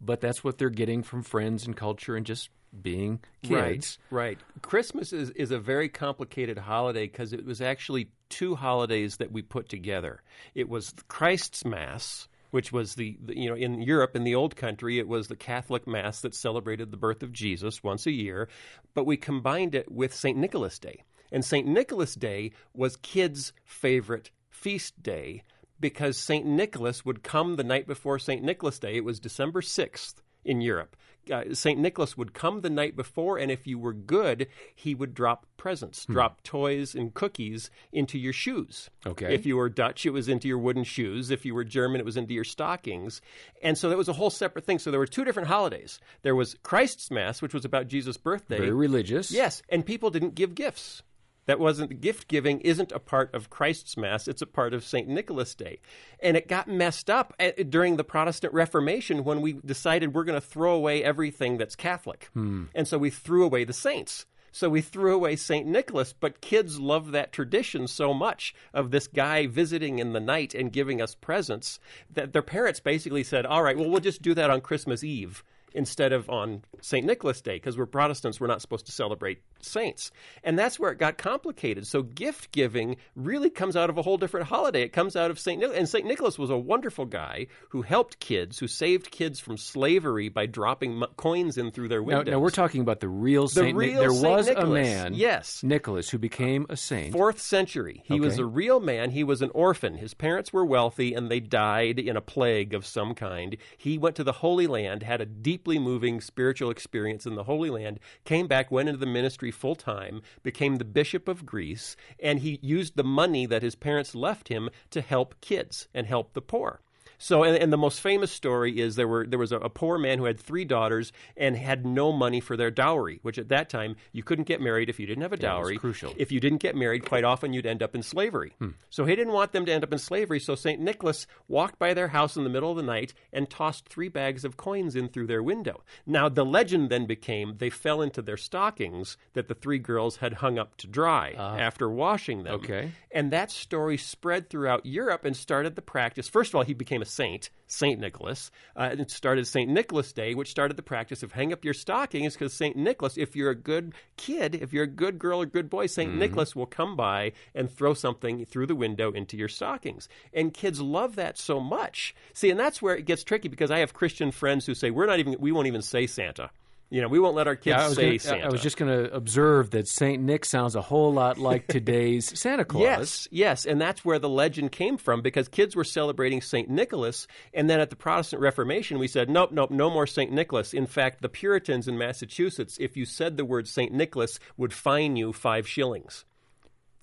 but 0.00 0.20
that's 0.20 0.44
what 0.44 0.58
they're 0.58 0.70
getting 0.70 1.02
from 1.02 1.24
friends 1.24 1.66
and 1.66 1.76
culture 1.76 2.14
and 2.14 2.24
just 2.24 2.50
being 2.82 3.20
kids. 3.42 3.98
Right, 4.10 4.22
right. 4.22 4.38
Christmas 4.62 5.12
is, 5.12 5.30
is 5.30 5.50
a 5.50 5.58
very 5.58 5.88
complicated 5.88 6.58
holiday 6.58 7.06
because 7.06 7.32
it 7.32 7.44
was 7.44 7.60
actually 7.60 8.10
two 8.28 8.54
holidays 8.54 9.16
that 9.16 9.32
we 9.32 9.42
put 9.42 9.68
together. 9.68 10.22
It 10.54 10.68
was 10.68 10.94
Christ's 11.08 11.64
Mass, 11.64 12.28
which 12.50 12.72
was 12.72 12.94
the, 12.94 13.18
the 13.24 13.38
you 13.38 13.48
know 13.48 13.56
in 13.56 13.82
Europe 13.82 14.16
in 14.16 14.24
the 14.24 14.34
old 14.34 14.56
country 14.56 14.98
it 14.98 15.08
was 15.08 15.28
the 15.28 15.36
Catholic 15.36 15.86
Mass 15.86 16.20
that 16.22 16.34
celebrated 16.34 16.90
the 16.90 16.96
birth 16.96 17.22
of 17.22 17.32
Jesus 17.32 17.82
once 17.82 18.06
a 18.06 18.12
year, 18.12 18.48
but 18.94 19.06
we 19.06 19.16
combined 19.16 19.74
it 19.74 19.90
with 19.90 20.14
St. 20.14 20.36
Nicholas 20.36 20.78
Day. 20.78 21.02
And 21.30 21.44
St. 21.44 21.66
Nicholas 21.66 22.14
Day 22.14 22.52
was 22.72 22.96
kids' 22.96 23.52
favorite 23.64 24.30
feast 24.50 25.02
day 25.02 25.42
because 25.80 26.16
St. 26.18 26.44
Nicholas 26.44 27.04
would 27.04 27.22
come 27.22 27.56
the 27.56 27.64
night 27.64 27.86
before 27.86 28.18
St. 28.18 28.42
Nicholas 28.42 28.78
Day. 28.78 28.96
It 28.96 29.04
was 29.04 29.20
December 29.20 29.60
6th 29.60 30.14
in 30.44 30.60
Europe. 30.60 30.96
Uh, 31.30 31.54
St. 31.54 31.78
Nicholas 31.78 32.16
would 32.16 32.34
come 32.34 32.60
the 32.60 32.70
night 32.70 32.96
before, 32.96 33.38
and 33.38 33.50
if 33.50 33.66
you 33.66 33.78
were 33.78 33.92
good, 33.92 34.48
he 34.74 34.94
would 34.94 35.14
drop 35.14 35.46
presents, 35.56 36.04
drop 36.06 36.42
toys 36.42 36.94
and 36.94 37.12
cookies 37.12 37.70
into 37.92 38.18
your 38.18 38.32
shoes. 38.32 38.90
Okay. 39.06 39.34
If 39.34 39.44
you 39.44 39.56
were 39.56 39.68
Dutch, 39.68 40.06
it 40.06 40.10
was 40.10 40.28
into 40.28 40.48
your 40.48 40.58
wooden 40.58 40.84
shoes. 40.84 41.30
If 41.30 41.44
you 41.44 41.54
were 41.54 41.64
German, 41.64 42.00
it 42.00 42.04
was 42.04 42.16
into 42.16 42.34
your 42.34 42.44
stockings. 42.44 43.20
And 43.62 43.76
so 43.76 43.88
that 43.88 43.98
was 43.98 44.08
a 44.08 44.12
whole 44.12 44.30
separate 44.30 44.64
thing. 44.64 44.78
So 44.78 44.90
there 44.90 45.00
were 45.00 45.06
two 45.06 45.24
different 45.24 45.48
holidays. 45.48 45.98
There 46.22 46.36
was 46.36 46.56
Christ's 46.62 47.10
Mass, 47.10 47.42
which 47.42 47.54
was 47.54 47.64
about 47.64 47.88
Jesus' 47.88 48.16
birthday. 48.16 48.58
Very 48.58 48.72
religious. 48.72 49.30
Yes, 49.30 49.62
and 49.68 49.84
people 49.84 50.10
didn't 50.10 50.34
give 50.34 50.54
gifts. 50.54 51.02
That 51.48 51.58
wasn't 51.58 52.02
gift 52.02 52.28
giving 52.28 52.60
isn't 52.60 52.92
a 52.92 52.98
part 52.98 53.34
of 53.34 53.48
Christ's 53.48 53.96
Mass, 53.96 54.28
it's 54.28 54.42
a 54.42 54.46
part 54.46 54.74
of 54.74 54.84
St. 54.84 55.08
Nicholas 55.08 55.54
Day. 55.54 55.80
And 56.20 56.36
it 56.36 56.46
got 56.46 56.68
messed 56.68 57.08
up 57.08 57.32
at, 57.40 57.70
during 57.70 57.96
the 57.96 58.04
Protestant 58.04 58.52
Reformation 58.52 59.24
when 59.24 59.40
we 59.40 59.54
decided 59.54 60.12
we're 60.12 60.24
going 60.24 60.38
to 60.38 60.46
throw 60.46 60.74
away 60.74 61.02
everything 61.02 61.56
that's 61.56 61.74
Catholic. 61.74 62.28
Hmm. 62.34 62.64
And 62.74 62.86
so 62.86 62.98
we 62.98 63.08
threw 63.08 63.44
away 63.44 63.64
the 63.64 63.72
saints. 63.72 64.26
So 64.52 64.68
we 64.68 64.82
threw 64.82 65.14
away 65.14 65.36
St. 65.36 65.66
Nicholas, 65.66 66.12
but 66.12 66.42
kids 66.42 66.78
love 66.78 67.12
that 67.12 67.32
tradition 67.32 67.86
so 67.86 68.12
much 68.12 68.54
of 68.74 68.90
this 68.90 69.06
guy 69.06 69.46
visiting 69.46 70.00
in 70.00 70.12
the 70.12 70.20
night 70.20 70.52
and 70.52 70.70
giving 70.70 71.00
us 71.00 71.14
presents 71.14 71.80
that 72.12 72.34
their 72.34 72.42
parents 72.42 72.78
basically 72.78 73.24
said, 73.24 73.46
All 73.46 73.62
right, 73.62 73.78
well, 73.78 73.88
we'll 73.88 74.00
just 74.00 74.20
do 74.20 74.34
that 74.34 74.50
on 74.50 74.60
Christmas 74.60 75.02
Eve 75.02 75.42
instead 75.74 76.12
of 76.12 76.28
on 76.30 76.62
St. 76.80 77.04
Nicholas 77.04 77.40
Day 77.40 77.56
because 77.56 77.76
we're 77.76 77.86
Protestants, 77.86 78.40
we're 78.40 78.46
not 78.46 78.62
supposed 78.62 78.86
to 78.86 78.92
celebrate 78.92 79.40
saints. 79.60 80.10
And 80.44 80.58
that's 80.58 80.78
where 80.78 80.92
it 80.92 80.98
got 80.98 81.18
complicated. 81.18 81.86
So 81.86 82.02
gift 82.02 82.52
giving 82.52 82.96
really 83.16 83.50
comes 83.50 83.76
out 83.76 83.90
of 83.90 83.98
a 83.98 84.02
whole 84.02 84.16
different 84.16 84.46
holiday. 84.46 84.82
It 84.82 84.92
comes 84.92 85.16
out 85.16 85.30
of 85.30 85.38
St. 85.38 85.58
Nicholas. 85.60 85.78
And 85.78 85.88
St. 85.88 86.06
Nicholas 86.06 86.38
was 86.38 86.50
a 86.50 86.56
wonderful 86.56 87.04
guy 87.06 87.48
who 87.70 87.82
helped 87.82 88.20
kids, 88.20 88.58
who 88.58 88.68
saved 88.68 89.10
kids 89.10 89.40
from 89.40 89.56
slavery 89.56 90.28
by 90.28 90.46
dropping 90.46 91.02
m- 91.02 91.08
coins 91.16 91.58
in 91.58 91.70
through 91.72 91.88
their 91.88 92.00
Now, 92.00 92.18
windows. 92.18 92.32
now 92.32 92.38
we're 92.38 92.50
talking 92.50 92.80
about 92.80 93.00
the 93.00 93.08
real 93.08 93.48
Saint. 93.48 93.76
Nic- 93.76 93.90
real 93.90 94.00
there 94.00 94.10
Saint 94.10 94.22
was 94.36 94.46
Nicholas. 94.46 94.68
a 94.68 94.72
man, 94.72 95.14
Yes. 95.14 95.62
Nicholas, 95.64 96.08
who 96.10 96.18
became 96.18 96.66
a 96.68 96.76
saint. 96.76 97.12
Fourth 97.12 97.40
century. 97.40 98.02
He 98.04 98.20
was 98.20 98.38
a 98.38 98.46
real 98.46 98.78
man. 98.80 99.10
He 99.10 99.24
was 99.24 99.42
an 99.42 99.50
orphan. 99.54 99.94
His 99.96 100.14
parents 100.14 100.52
were 100.52 100.64
wealthy 100.64 101.14
and 101.14 101.28
they 101.30 101.40
died 101.40 101.98
in 101.98 102.16
a 102.16 102.20
plague 102.20 102.74
of 102.74 102.86
some 102.86 103.14
kind. 103.14 103.56
He 103.76 103.98
went 103.98 104.16
to 104.16 104.24
the 104.24 104.32
Holy 104.32 104.66
Land, 104.66 105.02
had 105.02 105.20
a 105.20 105.26
deeply 105.58 105.76
moving 105.76 106.20
spiritual 106.20 106.70
experience 106.70 107.26
in 107.26 107.34
the 107.34 107.42
Holy 107.42 107.68
Land, 107.68 107.98
came 108.24 108.46
back, 108.46 108.70
went 108.70 108.88
into 108.88 109.00
the 109.00 109.04
ministry 109.04 109.50
full 109.50 109.74
time, 109.74 110.22
became 110.44 110.76
the 110.76 110.84
Bishop 110.84 111.26
of 111.26 111.44
Greece, 111.44 111.96
and 112.22 112.38
he 112.38 112.60
used 112.62 112.94
the 112.94 113.02
money 113.02 113.44
that 113.44 113.62
his 113.62 113.74
parents 113.74 114.14
left 114.14 114.46
him 114.46 114.70
to 114.90 115.00
help 115.00 115.34
kids 115.40 115.88
and 115.92 116.06
help 116.06 116.32
the 116.32 116.40
poor. 116.40 116.80
So, 117.18 117.42
and, 117.42 117.56
and 117.56 117.72
the 117.72 117.76
most 117.76 118.00
famous 118.00 118.30
story 118.30 118.80
is 118.80 118.96
there 118.96 119.08
were 119.08 119.26
there 119.26 119.38
was 119.38 119.52
a, 119.52 119.58
a 119.58 119.68
poor 119.68 119.98
man 119.98 120.18
who 120.18 120.24
had 120.24 120.38
three 120.40 120.64
daughters 120.64 121.12
and 121.36 121.56
had 121.56 121.84
no 121.84 122.12
money 122.12 122.40
for 122.40 122.56
their 122.56 122.70
dowry, 122.70 123.18
which 123.22 123.38
at 123.38 123.48
that 123.48 123.68
time 123.68 123.96
you 124.12 124.22
couldn't 124.22 124.44
get 124.44 124.60
married 124.60 124.88
if 124.88 125.00
you 125.00 125.06
didn't 125.06 125.22
have 125.22 125.32
a 125.32 125.36
dowry. 125.36 125.76
crucial. 125.76 126.14
If 126.16 126.30
you 126.30 126.40
didn't 126.40 126.58
get 126.58 126.76
married, 126.76 127.04
quite 127.04 127.24
often 127.24 127.52
you'd 127.52 127.66
end 127.66 127.82
up 127.82 127.94
in 127.94 128.02
slavery. 128.02 128.54
Hmm. 128.58 128.70
So 128.90 129.04
he 129.04 129.16
didn't 129.16 129.32
want 129.32 129.52
them 129.52 129.66
to 129.66 129.72
end 129.72 129.84
up 129.84 129.92
in 129.92 129.98
slavery. 129.98 130.40
So 130.40 130.54
St. 130.54 130.80
Nicholas 130.80 131.26
walked 131.48 131.78
by 131.78 131.92
their 131.92 132.08
house 132.08 132.36
in 132.36 132.44
the 132.44 132.50
middle 132.50 132.70
of 132.70 132.76
the 132.76 132.82
night 132.82 133.14
and 133.32 133.50
tossed 133.50 133.88
three 133.88 134.08
bags 134.08 134.44
of 134.44 134.56
coins 134.56 134.94
in 134.94 135.08
through 135.08 135.26
their 135.26 135.42
window. 135.42 135.82
Now, 136.06 136.28
the 136.28 136.44
legend 136.44 136.88
then 136.88 137.06
became 137.06 137.56
they 137.58 137.70
fell 137.70 138.00
into 138.00 138.22
their 138.22 138.36
stockings 138.36 139.16
that 139.32 139.48
the 139.48 139.54
three 139.54 139.78
girls 139.78 140.16
had 140.16 140.34
hung 140.34 140.58
up 140.58 140.76
to 140.78 140.86
dry 140.86 141.34
ah. 141.36 141.56
after 141.56 141.90
washing 141.90 142.44
them. 142.44 142.54
Okay. 142.54 142.92
And 143.10 143.32
that 143.32 143.50
story 143.50 143.96
spread 143.96 144.48
throughout 144.48 144.86
Europe 144.86 145.24
and 145.24 145.36
started 145.36 145.74
the 145.74 145.82
practice. 145.82 146.28
First 146.28 146.50
of 146.50 146.56
all, 146.56 146.64
he 146.64 146.74
became 146.74 147.02
a 147.02 147.07
saint, 147.08 147.50
Saint 147.66 148.00
Nicholas. 148.00 148.50
Uh, 148.76 148.88
and 148.90 149.00
it 149.00 149.10
started 149.10 149.46
Saint 149.46 149.70
Nicholas 149.70 150.12
Day, 150.12 150.34
which 150.34 150.50
started 150.50 150.76
the 150.76 150.82
practice 150.82 151.22
of 151.22 151.32
hang 151.32 151.52
up 151.52 151.64
your 151.64 151.74
stockings 151.74 152.34
because 152.34 152.52
Saint 152.52 152.76
Nicholas, 152.76 153.16
if 153.16 153.36
you're 153.36 153.50
a 153.50 153.54
good 153.54 153.94
kid, 154.16 154.54
if 154.54 154.72
you're 154.72 154.84
a 154.84 154.88
good 154.88 155.18
girl 155.18 155.42
or 155.42 155.46
good 155.46 155.70
boy, 155.70 155.86
Saint 155.86 156.14
Nicholas 156.14 156.56
will 156.56 156.66
come 156.66 156.96
by 156.96 157.32
and 157.54 157.70
throw 157.70 157.94
something 157.94 158.44
through 158.44 158.66
the 158.66 158.74
window 158.74 159.10
into 159.12 159.36
your 159.36 159.48
stockings. 159.48 160.08
And 160.32 160.54
kids 160.54 160.80
love 160.80 161.16
that 161.16 161.38
so 161.38 161.60
much. 161.60 162.14
See, 162.32 162.50
and 162.50 162.58
that's 162.58 162.80
where 162.80 162.96
it 162.96 163.04
gets 163.04 163.24
tricky 163.24 163.48
because 163.48 163.70
I 163.70 163.78
have 163.78 163.94
Christian 163.94 164.30
friends 164.30 164.66
who 164.66 164.74
say 164.74 164.90
we're 164.90 165.06
not 165.06 165.18
even 165.18 165.36
we 165.38 165.52
won't 165.52 165.66
even 165.66 165.82
say 165.82 166.06
Santa. 166.06 166.50
You 166.90 167.02
know, 167.02 167.08
we 167.08 167.18
won't 167.18 167.34
let 167.34 167.46
our 167.46 167.56
kids 167.56 167.76
Yeah, 167.76 167.88
say 167.88 168.02
gonna, 168.02 168.18
Santa. 168.18 168.46
I 168.46 168.48
was 168.48 168.62
just 168.62 168.78
going 168.78 168.90
to 168.90 169.12
observe 169.12 169.70
that 169.70 169.88
Saint 169.88 170.22
Nick 170.22 170.46
sounds 170.46 170.74
a 170.74 170.80
whole 170.80 171.12
lot 171.12 171.36
like 171.36 171.66
today's 171.68 172.38
Santa 172.38 172.64
Claus. 172.64 172.82
Yes, 172.82 173.28
yes, 173.30 173.66
and 173.66 173.80
that's 173.80 174.04
where 174.04 174.18
the 174.18 174.28
legend 174.28 174.72
came 174.72 174.96
from 174.96 175.20
because 175.20 175.48
kids 175.48 175.76
were 175.76 175.84
celebrating 175.84 176.40
St. 176.40 176.68
Nicholas, 176.70 177.26
and 177.52 177.68
then 177.68 177.80
at 177.80 177.90
the 177.90 177.96
Protestant 177.96 178.40
Reformation, 178.40 178.98
we 178.98 179.08
said, 179.08 179.28
nope, 179.28 179.52
nope, 179.52 179.70
no 179.70 179.90
more 179.90 180.06
St. 180.06 180.32
Nicholas. 180.32 180.72
In 180.72 180.86
fact, 180.86 181.20
the 181.20 181.28
Puritans 181.28 181.88
in 181.88 181.98
Massachusetts, 181.98 182.78
if 182.80 182.96
you 182.96 183.04
said 183.04 183.36
the 183.36 183.44
word 183.44 183.68
St. 183.68 183.92
Nicholas, 183.92 184.38
would 184.56 184.72
fine 184.72 185.16
you 185.16 185.32
five 185.32 185.68
shillings. 185.68 186.24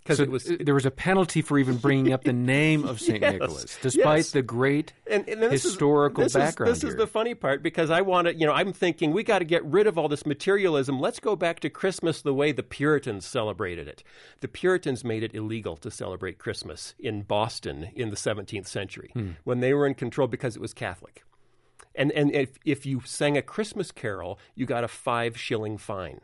Because 0.05 0.17
So 0.17 0.23
it 0.23 0.29
was. 0.29 0.43
there 0.59 0.75
was 0.75 0.85
a 0.85 0.91
penalty 0.91 1.41
for 1.41 1.57
even 1.57 1.77
bringing 1.77 2.13
up 2.13 2.23
the 2.23 2.31
name 2.57 2.85
of 2.85 3.01
Saint 3.01 3.21
Yes, 3.23 3.33
Nicholas, 3.33 3.77
despite 3.81 4.17
yes. 4.17 4.31
the 4.31 4.43
great 4.43 4.93
and, 5.09 5.27
and 5.27 5.41
historical 5.51 6.23
is, 6.23 6.33
this 6.33 6.39
background. 6.43 6.71
Is, 6.73 6.81
this 6.81 6.91
is 6.91 6.95
the 6.95 7.07
funny 7.07 7.33
part 7.33 7.63
because 7.63 7.89
I 7.89 8.01
want 8.01 8.27
to, 8.27 8.35
you 8.35 8.45
know, 8.45 8.53
I'm 8.53 8.71
thinking 8.71 9.13
we 9.13 9.23
got 9.23 9.39
to 9.39 9.45
get 9.45 9.65
rid 9.65 9.87
of 9.87 9.97
all 9.97 10.07
this 10.07 10.23
materialism. 10.23 10.99
Let's 10.99 11.19
go 11.19 11.35
back 11.35 11.59
to 11.61 11.71
Christmas 11.71 12.21
the 12.21 12.35
way 12.35 12.51
the 12.51 12.61
Puritans 12.61 13.25
celebrated 13.25 13.87
it. 13.87 14.03
The 14.41 14.47
Puritans 14.47 15.03
made 15.03 15.23
it 15.23 15.33
illegal 15.33 15.75
to 15.77 15.89
celebrate 15.89 16.37
Christmas 16.37 16.93
in 16.99 17.23
Boston 17.23 17.89
in 17.95 18.11
the 18.11 18.15
17th 18.15 18.67
century 18.67 19.09
Hmm. 19.13 19.29
when 19.43 19.59
they 19.59 19.73
were 19.73 19.87
in 19.87 19.95
control 19.95 20.27
because 20.27 20.55
it 20.55 20.61
was 20.61 20.75
Catholic. 20.75 21.23
And, 21.95 22.11
and 22.11 22.31
if, 22.31 22.59
if 22.63 22.85
you 22.85 23.01
sang 23.05 23.37
a 23.37 23.41
Christmas 23.41 23.91
carol, 23.91 24.37
you 24.53 24.67
got 24.67 24.83
a 24.83 24.87
five 24.87 25.35
shilling 25.35 25.79
fine. 25.79 26.19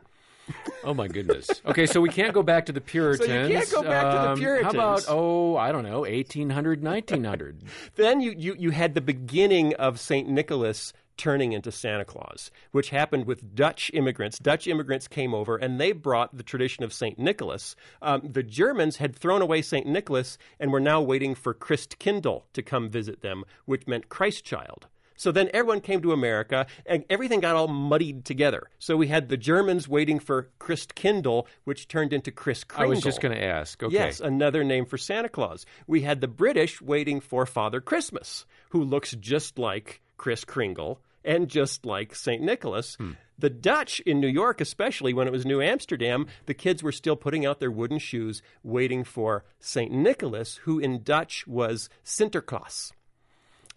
Oh 0.84 0.94
my 0.94 1.06
goodness. 1.06 1.48
Okay, 1.64 1.86
so 1.86 2.00
we 2.00 2.08
can't 2.08 2.34
go 2.34 2.42
back 2.42 2.66
to 2.66 2.72
the 2.72 2.80
Puritans. 2.80 3.28
So 3.28 3.32
you 3.46 3.54
can't 3.54 3.70
go 3.70 3.82
back 3.82 4.02
to 4.12 4.18
the 4.18 4.30
Um, 4.30 4.38
Puritans. 4.38 4.64
How 4.74 4.80
about 4.80 5.04
oh, 5.08 5.56
I 5.56 5.70
don't 5.70 5.84
know, 5.84 6.00
1800, 6.00 6.82
1900. 6.82 7.62
Then 7.94 8.20
you, 8.20 8.34
you, 8.36 8.56
you 8.58 8.70
had 8.70 8.94
the 8.94 9.00
beginning 9.00 9.74
of 9.76 10.00
St. 10.00 10.28
Nicholas 10.28 10.92
turning 11.16 11.52
into 11.52 11.70
Santa 11.70 12.04
Claus, 12.04 12.50
which 12.72 12.90
happened 12.90 13.26
with 13.26 13.54
Dutch 13.54 13.92
immigrants. 13.94 14.40
Dutch 14.40 14.66
immigrants 14.66 15.06
came 15.06 15.34
over 15.34 15.56
and 15.56 15.78
they 15.80 15.92
brought 15.92 16.36
the 16.36 16.42
tradition 16.42 16.82
of 16.82 16.92
St. 16.92 17.16
Nicholas. 17.18 17.76
Um, 18.00 18.22
the 18.28 18.42
Germans 18.42 18.96
had 18.96 19.14
thrown 19.14 19.40
away 19.40 19.62
St. 19.62 19.86
Nicholas 19.86 20.36
and 20.58 20.72
were 20.72 20.80
now 20.80 21.00
waiting 21.00 21.36
for 21.36 21.54
Christkindl 21.54 22.42
to 22.54 22.62
come 22.62 22.88
visit 22.90 23.20
them, 23.20 23.44
which 23.66 23.86
meant 23.86 24.08
Christ 24.08 24.44
child. 24.44 24.88
So 25.16 25.32
then 25.32 25.50
everyone 25.52 25.80
came 25.80 26.02
to 26.02 26.12
America 26.12 26.66
and 26.86 27.04
everything 27.10 27.40
got 27.40 27.56
all 27.56 27.68
muddied 27.68 28.24
together. 28.24 28.68
So 28.78 28.96
we 28.96 29.08
had 29.08 29.28
the 29.28 29.36
Germans 29.36 29.88
waiting 29.88 30.18
for 30.18 30.50
Christkindl, 30.60 31.46
which 31.64 31.88
turned 31.88 32.12
into 32.12 32.30
Kris 32.30 32.64
Kringle. 32.64 32.86
I 32.86 32.94
was 32.94 33.02
just 33.02 33.20
going 33.20 33.34
to 33.34 33.42
ask. 33.42 33.82
Okay. 33.82 33.94
Yes, 33.94 34.20
another 34.20 34.64
name 34.64 34.86
for 34.86 34.98
Santa 34.98 35.28
Claus. 35.28 35.66
We 35.86 36.02
had 36.02 36.20
the 36.20 36.28
British 36.28 36.80
waiting 36.80 37.20
for 37.20 37.46
Father 37.46 37.80
Christmas, 37.80 38.46
who 38.70 38.82
looks 38.82 39.12
just 39.12 39.58
like 39.58 40.00
Kris 40.16 40.44
Kringle 40.44 41.00
and 41.24 41.48
just 41.48 41.86
like 41.86 42.14
St. 42.14 42.42
Nicholas. 42.42 42.96
Hmm. 42.96 43.12
The 43.38 43.50
Dutch 43.50 44.00
in 44.00 44.20
New 44.20 44.28
York, 44.28 44.60
especially 44.60 45.12
when 45.12 45.26
it 45.26 45.32
was 45.32 45.44
New 45.44 45.60
Amsterdam, 45.60 46.26
the 46.46 46.54
kids 46.54 46.82
were 46.82 46.92
still 46.92 47.16
putting 47.16 47.44
out 47.44 47.58
their 47.58 47.70
wooden 47.70 47.98
shoes 47.98 48.42
waiting 48.62 49.02
for 49.04 49.44
St. 49.58 49.90
Nicholas, 49.90 50.56
who 50.58 50.78
in 50.78 51.02
Dutch 51.02 51.46
was 51.46 51.88
Sinterklaas. 52.04 52.92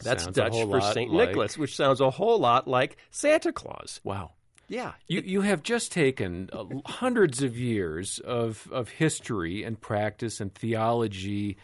That's 0.04 0.24
Sounds 0.24 0.36
Dutch 0.36 0.54
for 0.54 0.82
St. 0.82 1.12
like- 1.12 1.30
Nicholas, 1.30 1.58
which 1.58 1.76
sounds 1.76 2.02
a 2.02 2.10
whole 2.10 2.40
lot 2.40 2.68
like 2.68 2.98
Santa 3.12 3.52
Claus. 3.52 4.00
Wow. 4.04 4.32
Yeah. 4.68 4.94
You, 5.08 5.22
you 5.22 5.42
have 5.42 5.62
just 5.64 5.92
taken 5.92 6.50
uh, 6.52 6.66
hundreds 6.86 7.44
of 7.44 7.58
years 7.58 8.20
of, 8.20 8.68
of 8.72 8.90
history 8.90 9.64
and 9.64 9.80
practice 9.80 10.42
and 10.42 10.54
theology 10.54 11.58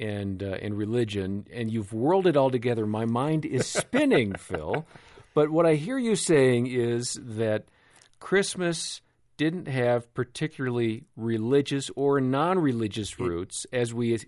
and, 0.00 0.42
uh, 0.42 0.56
and 0.62 0.76
religion, 0.76 1.46
and 1.52 1.70
you've 1.70 1.92
whirled 1.92 2.26
it 2.26 2.36
all 2.36 2.50
together. 2.50 2.86
My 2.86 3.04
mind 3.04 3.44
is 3.44 3.66
spinning, 3.66 4.34
Phil. 4.34 4.86
But 5.34 5.50
what 5.50 5.66
I 5.66 5.74
hear 5.74 5.98
you 5.98 6.16
saying 6.16 6.68
is 6.68 7.18
that 7.22 7.66
Christmas 8.18 9.02
didn't 9.36 9.68
have 9.68 10.12
particularly 10.14 11.04
religious 11.16 11.90
or 11.96 12.20
non 12.20 12.58
religious 12.58 13.20
roots 13.20 13.66
as 13.72 13.94
we, 13.94 14.18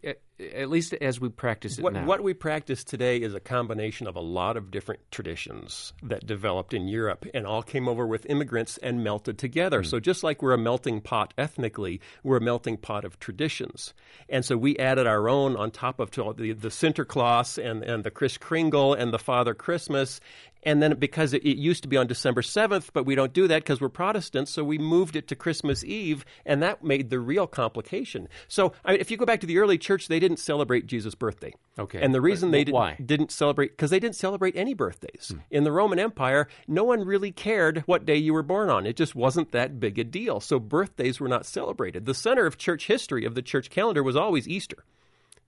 at, 0.55 0.71
least 0.71 0.95
as 0.95 1.21
we 1.21 1.29
practice 1.29 1.79
it 1.79 1.83
What, 1.83 1.93
now. 1.93 2.05
what 2.05 2.23
we 2.23 2.35
practice 2.35 2.85
today 2.85 3.19
is 3.19 3.35
a 3.35 3.41
combination 3.41 4.07
of 4.07 4.17
a 4.17 4.21
lot 4.21 4.57
of 4.57 4.71
different 4.71 5.01
traditions 5.11 5.93
that 6.03 6.27
developed 6.27 6.75
in 6.75 6.89
Europe 6.89 7.27
and 7.35 7.47
all 7.47 7.63
came 7.63 7.89
over 7.89 8.07
with 8.07 8.27
immigrants 8.27 8.79
and 8.79 9.05
melted 9.05 9.39
together. 9.39 9.83
Mm. 9.83 9.87
So, 9.87 10.01
just 10.01 10.23
like 10.25 10.43
we're 10.43 10.53
a 10.53 10.59
melting 10.59 11.01
pot 11.01 11.35
ethnically, 11.39 12.01
we're 12.23 12.39
a 12.39 12.43
melting 12.43 12.77
pot 12.77 13.05
of 13.05 13.19
traditions. 13.19 13.95
And 14.29 14.45
so, 14.45 14.57
we 14.57 14.77
added 14.79 15.07
our 15.07 15.29
own 15.29 15.57
on 15.57 15.71
top 15.71 16.01
of 16.01 16.11
to- 16.13 16.35
the, 16.37 16.53
the 16.53 16.69
Sinterklaas 16.69 17.59
and, 17.63 17.83
and 17.83 18.05
the 18.05 18.11
Kris 18.11 18.37
Kringle 18.39 18.95
and 18.95 19.13
the 19.13 19.19
Father 19.19 19.55
Christmas. 19.55 20.21
And 20.63 20.83
then 20.83 20.99
because 20.99 21.33
it, 21.33 21.45
used 21.45 21.83
to 21.83 21.89
be 21.89 21.97
on 21.97 22.07
December 22.07 22.43
7th, 22.43 22.91
but 22.93 23.05
we 23.05 23.15
don't 23.15 23.33
do 23.33 23.49
that 23.49 23.63
because 23.63 23.81
we're 23.81 23.89
Protestants, 23.89 24.51
so 24.51 24.63
we 24.63 24.79
moved 24.79 25.17
it 25.17 25.29
to 25.29 25.37
Christmas 25.37 25.83
Eve, 25.85 26.25
and 26.45 26.63
that 26.63 26.85
made 26.85 27.11
the 27.11 27.19
real 27.19 27.47
complication. 27.47 28.29
So 28.49 28.73
I 28.85 28.95
if 28.95 29.11
you 29.11 29.17
go 29.17 29.25
back 29.25 29.41
to 29.41 29.47
the 29.47 29.59
early 29.59 29.79
church, 29.79 30.09
they 30.09 30.21
didn't 30.21 30.30
celebrate 30.39 30.87
Jesus' 30.87 31.15
birthday. 31.15 31.53
Okay. 31.79 32.01
And 32.01 32.15
the 32.15 32.21
reason 32.21 32.51
they 32.51 32.65
didn't, 32.65 32.75
why? 32.75 32.97
didn't 33.05 33.33
celebrate, 33.33 33.73
because 33.73 33.91
they 33.91 33.99
didn't 34.01 34.17
celebrate 34.17 34.57
any 34.57 34.75
birthdays. 34.75 35.33
Hmm. 35.35 35.41
In 35.51 35.65
the 35.65 35.73
Roman 35.73 35.99
Empire, 35.99 36.47
no 36.69 36.85
one 36.85 37.05
really 37.05 37.33
cared 37.33 37.83
what 37.87 38.05
day 38.05 38.17
you 38.17 38.33
were 38.33 38.43
born 38.43 38.71
on. 38.71 38.87
It 38.87 38.97
just 38.97 39.15
wasn't 39.15 39.53
that 39.53 39.81
big 39.81 39.99
a 39.99 40.05
deal. 40.05 40.41
So 40.41 40.59
birthdays 40.61 41.19
were 41.21 41.29
not 41.29 41.47
celebrated. 41.47 42.07
The 42.07 42.15
center 42.15 42.47
of 42.47 42.59
church 42.59 42.87
history, 42.87 43.25
of 43.25 43.35
the 43.35 43.43
church 43.43 43.71
calendar, 43.71 44.03
was 44.03 44.17
always 44.17 44.47
Easter. 44.49 44.85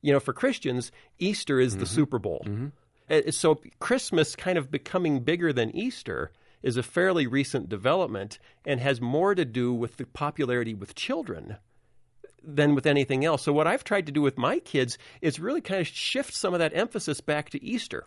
You 0.00 0.12
know, 0.12 0.20
for 0.20 0.32
Christians, 0.32 0.90
Easter 1.18 1.60
is 1.60 1.72
Mm-hmm. 1.74 1.80
the 1.80 1.86
Super 1.86 2.18
Bowl. 2.18 2.44
Uh, 3.08 3.30
So 3.30 3.60
Christmas 3.78 4.34
kind 4.34 4.58
of 4.58 4.70
becoming 4.70 5.20
bigger 5.20 5.52
than 5.52 5.74
Easter 5.76 6.32
is 6.62 6.76
a 6.76 6.82
fairly 6.82 7.26
recent 7.26 7.68
development 7.68 8.38
and 8.64 8.80
has 8.80 9.00
more 9.00 9.34
to 9.34 9.44
do 9.44 9.72
with 9.74 9.96
the 9.96 10.06
popularity 10.06 10.74
with 10.74 10.94
children 10.94 11.56
than 12.44 12.74
with 12.74 12.86
anything 12.86 13.24
else. 13.24 13.42
So 13.42 13.52
what 13.52 13.66
I've 13.66 13.84
tried 13.84 14.06
to 14.06 14.12
do 14.12 14.22
with 14.22 14.38
my 14.38 14.58
kids 14.58 14.98
is 15.20 15.40
really 15.40 15.60
kind 15.60 15.80
of 15.80 15.86
shift 15.86 16.34
some 16.34 16.54
of 16.54 16.60
that 16.60 16.72
emphasis 16.74 17.20
back 17.20 17.50
to 17.50 17.62
Easter. 17.62 18.06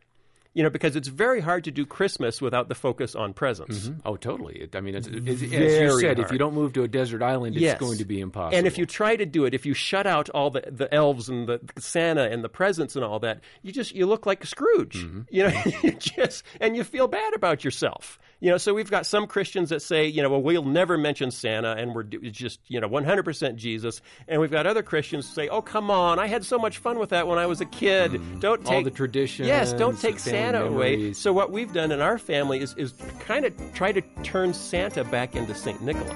You 0.54 0.64
know, 0.64 0.70
because 0.70 0.96
it's 0.96 1.10
very 1.10 1.42
hard 1.42 1.66
to 1.66 1.72
do 1.72 1.86
Christmas 1.86 2.42
without 2.42 2.70
the 2.70 2.76
focus 2.76 3.14
on 3.14 3.34
presents. 3.34 3.92
Oh, 4.06 4.16
totally. 4.16 4.54
It, 4.62 4.74
I 4.74 4.80
mean, 4.80 4.96
it's, 4.96 5.06
it's, 5.06 5.28
as 5.28 5.42
you 5.42 6.00
said, 6.00 6.18
if 6.18 6.32
you 6.32 6.38
don't 6.38 6.54
move 6.54 6.72
to 6.74 6.84
a 6.84 6.88
desert 6.88 7.22
island, 7.22 7.58
it's 7.58 7.78
going 7.78 7.98
to 7.98 8.06
be 8.06 8.22
impossible. 8.22 8.58
And 8.58 8.66
if 8.66 8.78
you 8.78 8.86
try 8.86 9.18
to 9.18 9.26
do 9.26 9.44
it, 9.44 9.54
if 9.54 9.66
you 9.66 9.74
shut 9.74 10.08
out 10.08 10.30
all 10.30 10.52
the, 10.52 10.64
the 10.72 10.92
elves 10.94 11.28
and 11.28 11.46
the 11.46 11.60
Santa 11.78 12.32
and 12.32 12.42
the 12.42 12.48
presents 12.48 12.96
and 12.96 13.04
all 13.04 13.20
that, 13.20 13.42
you 13.64 13.74
just 13.74 13.94
you 13.94 14.06
look 14.06 14.26
like 14.26 14.46
Scrooge. 14.46 14.96
Mm-hmm. 14.96 15.22
You 15.30 15.44
know, 15.50 15.62
you 15.84 15.92
just 15.92 16.46
and 16.62 16.78
you 16.78 16.86
feel 16.86 17.10
bad 17.10 17.34
about 17.34 17.66
yourself. 17.66 18.18
You 18.42 18.52
know, 18.52 18.58
so 18.58 18.74
we've 18.74 18.92
got 18.92 19.06
some 19.06 19.28
Christians 19.28 19.70
that 19.70 19.82
say, 19.82 20.08
you 20.08 20.22
know, 20.22 20.30
well, 20.30 20.42
we'll 20.42 20.64
never 20.64 20.98
mention 20.98 21.32
Santa 21.32 21.72
and 21.72 21.96
we're 21.96 22.04
just 22.04 22.60
you 22.68 22.80
know 22.82 22.90
100% 22.90 23.56
Jesus, 23.56 24.02
and 24.28 24.42
we've 24.42 24.52
got 24.52 24.68
other 24.68 24.84
Christians 24.84 25.28
say, 25.28 25.48
oh 25.48 25.62
come 25.62 25.90
on, 25.90 26.20
I 26.20 26.28
had 26.28 26.44
so 26.44 26.58
much 26.58 26.78
fun 26.80 27.00
with 27.00 27.10
that 27.10 27.28
when 27.28 27.40
I 27.40 27.46
was 27.46 27.62
a 27.62 27.66
kid. 27.66 28.20
Don't 28.40 28.56
Mm-hmm. 28.56 28.68
All 28.68 28.74
take 28.74 28.86
the 28.86 28.92
traditions, 28.92 29.48
Yes, 29.48 29.74
don't 29.74 30.00
take 30.00 30.20
Santa 30.20 30.66
away. 30.66 31.14
So 31.14 31.34
what 31.34 31.52
we've 31.52 31.72
done 31.72 31.92
in 31.92 32.02
our 32.02 32.18
family 32.18 32.60
is 32.60 32.74
is 32.76 32.94
kind 33.20 33.46
of 33.46 33.54
try 33.74 33.92
to 33.92 34.02
turn 34.24 34.54
Santa 34.54 35.04
back 35.04 35.36
into 35.36 35.54
Saint 35.56 35.82
Nicholas. 35.82 36.16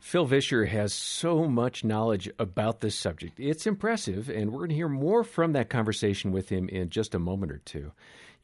Phil 0.00 0.26
Vischer 0.26 0.64
has 0.66 0.94
so 0.94 1.48
much 1.48 1.82
knowledge 1.82 2.30
about 2.38 2.80
this 2.80 2.94
subject. 2.94 3.40
It's 3.40 3.66
impressive, 3.66 4.28
and 4.28 4.52
we're 4.52 4.60
going 4.60 4.68
to 4.68 4.74
hear 4.76 4.88
more 4.88 5.24
from 5.24 5.54
that 5.54 5.68
conversation 5.68 6.30
with 6.30 6.48
him 6.50 6.68
in 6.68 6.88
just 6.90 7.16
a 7.16 7.18
moment 7.18 7.50
or 7.50 7.58
two. 7.58 7.90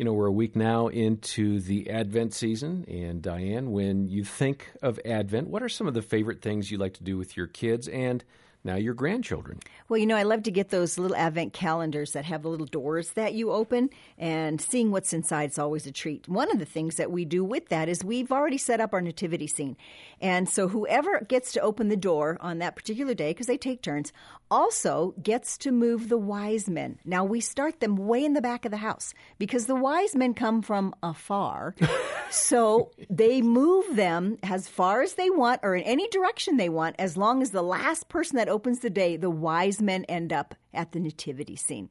You 0.00 0.06
know, 0.06 0.14
we're 0.14 0.28
a 0.28 0.32
week 0.32 0.56
now 0.56 0.88
into 0.88 1.60
the 1.60 1.90
Advent 1.90 2.32
season, 2.32 2.86
and 2.88 3.20
Diane, 3.20 3.70
when 3.70 4.08
you 4.08 4.24
think 4.24 4.70
of 4.80 4.98
Advent, 5.04 5.48
what 5.48 5.62
are 5.62 5.68
some 5.68 5.86
of 5.86 5.92
the 5.92 6.00
favorite 6.00 6.40
things 6.40 6.70
you 6.70 6.78
like 6.78 6.94
to 6.94 7.02
do 7.02 7.18
with 7.18 7.36
your 7.36 7.46
kids? 7.46 7.86
And 7.86 8.24
now 8.64 8.76
your 8.76 8.94
grandchildren? 8.94 9.58
Well, 9.88 9.98
you 9.98 10.06
know, 10.06 10.16
I 10.16 10.22
love 10.22 10.42
to 10.44 10.50
get 10.50 10.68
those 10.68 10.98
little 10.98 11.16
advent 11.16 11.52
calendars 11.52 12.12
that 12.12 12.24
have 12.26 12.42
the 12.42 12.48
little 12.48 12.66
doors 12.66 13.10
that 13.12 13.34
you 13.34 13.50
open, 13.50 13.90
and 14.18 14.60
seeing 14.60 14.90
what's 14.90 15.12
inside 15.12 15.50
is 15.50 15.58
always 15.58 15.86
a 15.86 15.92
treat. 15.92 16.28
One 16.28 16.50
of 16.50 16.58
the 16.58 16.64
things 16.64 16.96
that 16.96 17.10
we 17.10 17.24
do 17.24 17.42
with 17.44 17.68
that 17.68 17.88
is 17.88 18.04
we've 18.04 18.32
already 18.32 18.58
set 18.58 18.80
up 18.80 18.92
our 18.92 19.00
nativity 19.00 19.46
scene. 19.46 19.76
And 20.20 20.48
so 20.48 20.68
whoever 20.68 21.20
gets 21.28 21.52
to 21.52 21.60
open 21.60 21.88
the 21.88 21.96
door 21.96 22.36
on 22.40 22.58
that 22.58 22.76
particular 22.76 23.14
day, 23.14 23.30
because 23.30 23.46
they 23.46 23.56
take 23.56 23.82
turns, 23.82 24.12
also 24.50 25.14
gets 25.22 25.56
to 25.58 25.72
move 25.72 26.08
the 26.08 26.18
wise 26.18 26.68
men. 26.68 26.98
Now, 27.04 27.24
we 27.24 27.40
start 27.40 27.80
them 27.80 27.96
way 27.96 28.24
in 28.24 28.34
the 28.34 28.42
back 28.42 28.64
of 28.64 28.70
the 28.70 28.76
house 28.76 29.14
because 29.38 29.66
the 29.66 29.74
wise 29.74 30.14
men 30.14 30.34
come 30.34 30.60
from 30.60 30.94
afar. 31.02 31.74
so 32.30 32.90
they 33.08 33.40
move 33.40 33.96
them 33.96 34.38
as 34.42 34.68
far 34.68 35.02
as 35.02 35.14
they 35.14 35.30
want 35.30 35.60
or 35.62 35.74
in 35.74 35.84
any 35.84 36.08
direction 36.08 36.56
they 36.56 36.68
want, 36.68 36.96
as 36.98 37.16
long 37.16 37.42
as 37.42 37.50
the 37.50 37.62
last 37.62 38.08
person 38.08 38.36
that 38.36 38.48
opens 38.50 38.80
the 38.80 38.90
day, 38.90 39.16
the 39.16 39.30
wise 39.30 39.80
men 39.80 40.04
end 40.04 40.32
up 40.32 40.54
at 40.74 40.92
the 40.92 41.00
nativity 41.00 41.56
scene. 41.56 41.88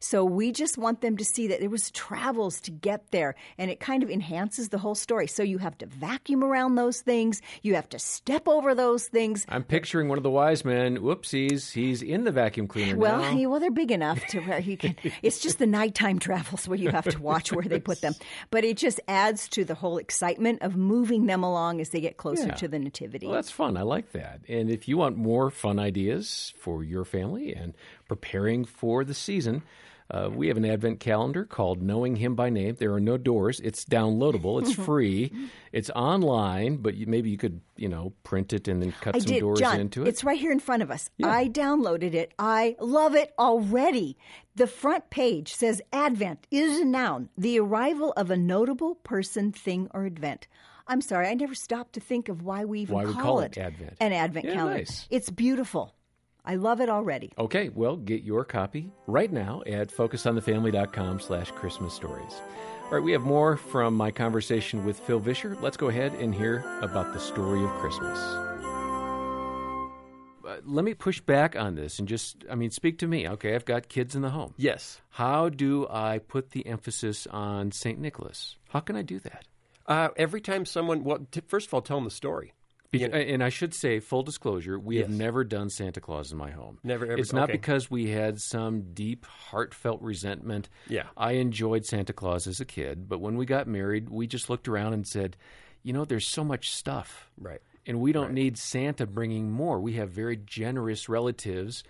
So 0.00 0.24
we 0.24 0.52
just 0.52 0.78
want 0.78 1.00
them 1.00 1.16
to 1.16 1.24
see 1.24 1.46
that 1.48 1.60
there 1.60 1.70
was 1.70 1.90
travels 1.90 2.60
to 2.62 2.70
get 2.70 3.10
there 3.10 3.34
and 3.58 3.70
it 3.70 3.80
kind 3.80 4.02
of 4.02 4.10
enhances 4.10 4.68
the 4.70 4.78
whole 4.78 4.94
story. 4.94 5.26
So 5.26 5.42
you 5.42 5.58
have 5.58 5.76
to 5.78 5.86
vacuum 5.86 6.42
around 6.44 6.74
those 6.74 7.00
things, 7.00 7.40
you 7.62 7.74
have 7.74 7.88
to 7.90 7.98
step 7.98 8.48
over 8.48 8.74
those 8.74 9.06
things. 9.08 9.44
I'm 9.48 9.64
picturing 9.64 10.08
one 10.08 10.18
of 10.18 10.24
the 10.24 10.30
wise 10.30 10.64
men. 10.64 10.98
Whoopsies, 10.98 11.72
he's 11.72 12.02
in 12.02 12.24
the 12.24 12.32
vacuum 12.32 12.66
cleaner 12.68 12.96
Well, 12.96 13.20
now. 13.22 13.30
he- 13.32 13.46
well, 13.46 13.60
they're 13.60 13.70
big 13.70 13.90
enough 13.90 14.24
to 14.28 14.40
where 14.40 14.60
you 14.60 14.76
can. 14.76 14.96
It's 15.22 15.38
just 15.40 15.58
the 15.58 15.66
nighttime 15.66 16.18
travels 16.18 16.66
where 16.68 16.78
you 16.78 16.90
have 16.90 17.04
to 17.04 17.20
watch 17.20 17.52
where 17.52 17.64
they 17.64 17.80
put 17.80 18.00
them. 18.00 18.14
But 18.50 18.64
it 18.64 18.76
just 18.76 19.00
adds 19.08 19.48
to 19.50 19.64
the 19.64 19.74
whole 19.74 19.98
excitement 19.98 20.62
of 20.62 20.76
moving 20.76 21.26
them 21.26 21.42
along 21.42 21.80
as 21.80 21.90
they 21.90 22.00
get 22.00 22.16
closer 22.16 22.46
Yeah. 22.48 22.54
to 22.54 22.68
the 22.68 22.78
nativity. 22.78 23.26
Well, 23.26 23.34
that's 23.36 23.50
fun. 23.50 23.76
I 23.76 23.82
like 23.82 24.12
that. 24.12 24.40
And 24.48 24.70
if 24.70 24.88
you 24.88 24.96
want 24.96 25.16
more 25.16 25.50
fun 25.50 25.78
ideas 25.78 26.52
for 26.58 26.82
your 26.84 27.04
family 27.04 27.54
and 27.54 27.74
preparing 28.08 28.64
for 28.64 29.04
the 29.04 29.14
season, 29.14 29.62
uh, 30.10 30.28
we 30.30 30.48
have 30.48 30.58
an 30.58 30.64
advent 30.66 31.00
calendar 31.00 31.44
called 31.46 31.80
Knowing 31.80 32.16
Him 32.16 32.34
by 32.34 32.50
Name. 32.50 32.74
There 32.78 32.92
are 32.92 33.00
no 33.00 33.16
doors. 33.16 33.60
It's 33.60 33.84
downloadable. 33.84 34.60
It's 34.60 34.72
free. 34.86 35.32
It's 35.72 35.88
online, 35.90 36.76
but 36.76 36.94
you, 36.96 37.06
maybe 37.06 37.30
you 37.30 37.38
could, 37.38 37.62
you 37.76 37.88
know, 37.88 38.12
print 38.22 38.52
it 38.52 38.68
and 38.68 38.82
then 38.82 38.92
cut 39.00 39.16
I 39.16 39.20
some 39.20 39.32
did, 39.32 39.40
doors 39.40 39.60
John. 39.60 39.80
into 39.80 40.02
it. 40.02 40.08
It's 40.08 40.22
right 40.22 40.38
here 40.38 40.52
in 40.52 40.60
front 40.60 40.82
of 40.82 40.90
us. 40.90 41.08
I 41.22 41.48
downloaded 41.48 42.12
it. 42.12 42.34
I 42.38 42.76
love 42.78 43.14
it 43.14 43.32
already. 43.38 44.18
The 44.54 44.66
front 44.66 45.08
page 45.08 45.54
says 45.54 45.80
Advent 45.94 46.46
is 46.50 46.78
a 46.80 46.84
noun, 46.84 47.30
the 47.38 47.58
arrival 47.58 48.12
of 48.16 48.30
a 48.30 48.36
notable 48.36 48.96
person, 48.96 49.50
thing, 49.50 49.88
or 49.94 50.04
event. 50.04 50.46
I'm 50.88 51.00
sorry, 51.00 51.28
I 51.28 51.34
never 51.34 51.54
stopped 51.54 51.94
to 51.94 52.00
think 52.00 52.28
of 52.28 52.42
why 52.42 52.66
we 52.66 52.80
even 52.80 52.94
Why 52.96 53.04
we 53.06 53.14
call, 53.14 53.22
call 53.22 53.40
it 53.40 53.56
Advent. 53.56 53.96
an 54.00 54.12
Advent 54.12 54.44
Yeah, 54.46 54.54
calendar. 54.54 54.78
nice. 54.78 55.06
It's 55.10 55.30
beautiful. 55.30 55.94
I 56.44 56.56
love 56.56 56.80
it 56.80 56.88
already. 56.88 57.30
Okay, 57.38 57.68
well, 57.68 57.96
get 57.96 58.22
your 58.24 58.44
copy 58.44 58.90
right 59.06 59.32
now 59.32 59.62
at 59.66 59.88
focusonthefamily.com 59.88 61.20
slash 61.20 61.50
Christmas 61.52 61.94
stories. 61.94 62.32
All 62.84 62.98
right, 62.98 63.02
we 63.02 63.12
have 63.12 63.22
more 63.22 63.56
from 63.56 63.94
my 63.94 64.10
conversation 64.10 64.84
with 64.84 64.98
Phil 65.00 65.20
Vischer. 65.20 65.56
Let's 65.60 65.76
go 65.76 65.88
ahead 65.88 66.12
and 66.14 66.34
hear 66.34 66.64
about 66.82 67.14
the 67.14 67.20
story 67.20 67.62
of 67.62 67.70
Christmas. 67.74 68.18
Uh, 70.44 70.56
let 70.64 70.84
me 70.84 70.92
push 70.92 71.20
back 71.20 71.54
on 71.56 71.76
this 71.76 71.98
and 72.00 72.08
just, 72.08 72.44
I 72.50 72.56
mean, 72.56 72.70
speak 72.70 72.98
to 72.98 73.06
me. 73.06 73.28
Okay, 73.28 73.54
I've 73.54 73.64
got 73.64 73.88
kids 73.88 74.16
in 74.16 74.22
the 74.22 74.30
home. 74.30 74.52
Yes. 74.56 75.00
How 75.10 75.48
do 75.48 75.86
I 75.88 76.18
put 76.18 76.50
the 76.50 76.66
emphasis 76.66 77.26
on 77.28 77.70
St. 77.70 77.98
Nicholas? 77.98 78.56
How 78.68 78.80
can 78.80 78.96
I 78.96 79.02
do 79.02 79.20
that? 79.20 79.44
Uh, 79.86 80.08
every 80.16 80.40
time 80.40 80.64
someone, 80.64 81.04
well, 81.04 81.26
t- 81.30 81.40
first 81.46 81.68
of 81.68 81.74
all, 81.74 81.82
tell 81.82 81.96
them 81.96 82.04
the 82.04 82.10
story. 82.10 82.52
Beca- 82.92 83.32
And 83.32 83.42
I 83.42 83.48
should 83.48 83.72
say, 83.74 84.00
full 84.00 84.22
disclosure, 84.22 84.78
we 84.78 84.98
have 84.98 85.08
never 85.08 85.44
done 85.44 85.70
Santa 85.70 86.00
Claus 86.00 86.30
in 86.30 86.38
my 86.38 86.50
home. 86.50 86.78
Never 86.84 87.06
ever- 87.06 87.18
It's 87.18 87.32
not 87.32 87.44
okay. 87.44 87.52
because 87.52 87.90
we 87.90 88.10
had 88.10 88.40
some 88.40 88.92
deep, 88.92 89.24
heartfelt 89.24 90.02
resentment. 90.02 90.68
Yeah. 90.88 91.04
I 91.16 91.32
enjoyed 91.32 91.86
Santa 91.86 92.12
Claus 92.12 92.46
as 92.46 92.60
a 92.60 92.64
kid, 92.66 93.08
but 93.08 93.20
when 93.20 93.36
we 93.36 93.46
got 93.46 93.66
married, 93.66 94.10
we 94.10 94.26
just 94.26 94.50
looked 94.50 94.68
around 94.68 94.92
and 94.92 95.06
said, 95.06 95.36
you 95.82 95.92
know, 95.92 96.04
there's 96.04 96.28
so 96.28 96.44
much 96.44 96.70
stuff. 96.70 97.30
Right. 97.38 97.60
And 97.86 98.00
we 98.00 98.12
don't 98.12 98.32
need 98.32 98.56
Santa 98.58 99.06
bringing 99.06 99.50
more. 99.50 99.80
We 99.80 99.94
have 99.94 100.10
very 100.10 100.36
generous 100.36 101.08
relatives. 101.08 101.82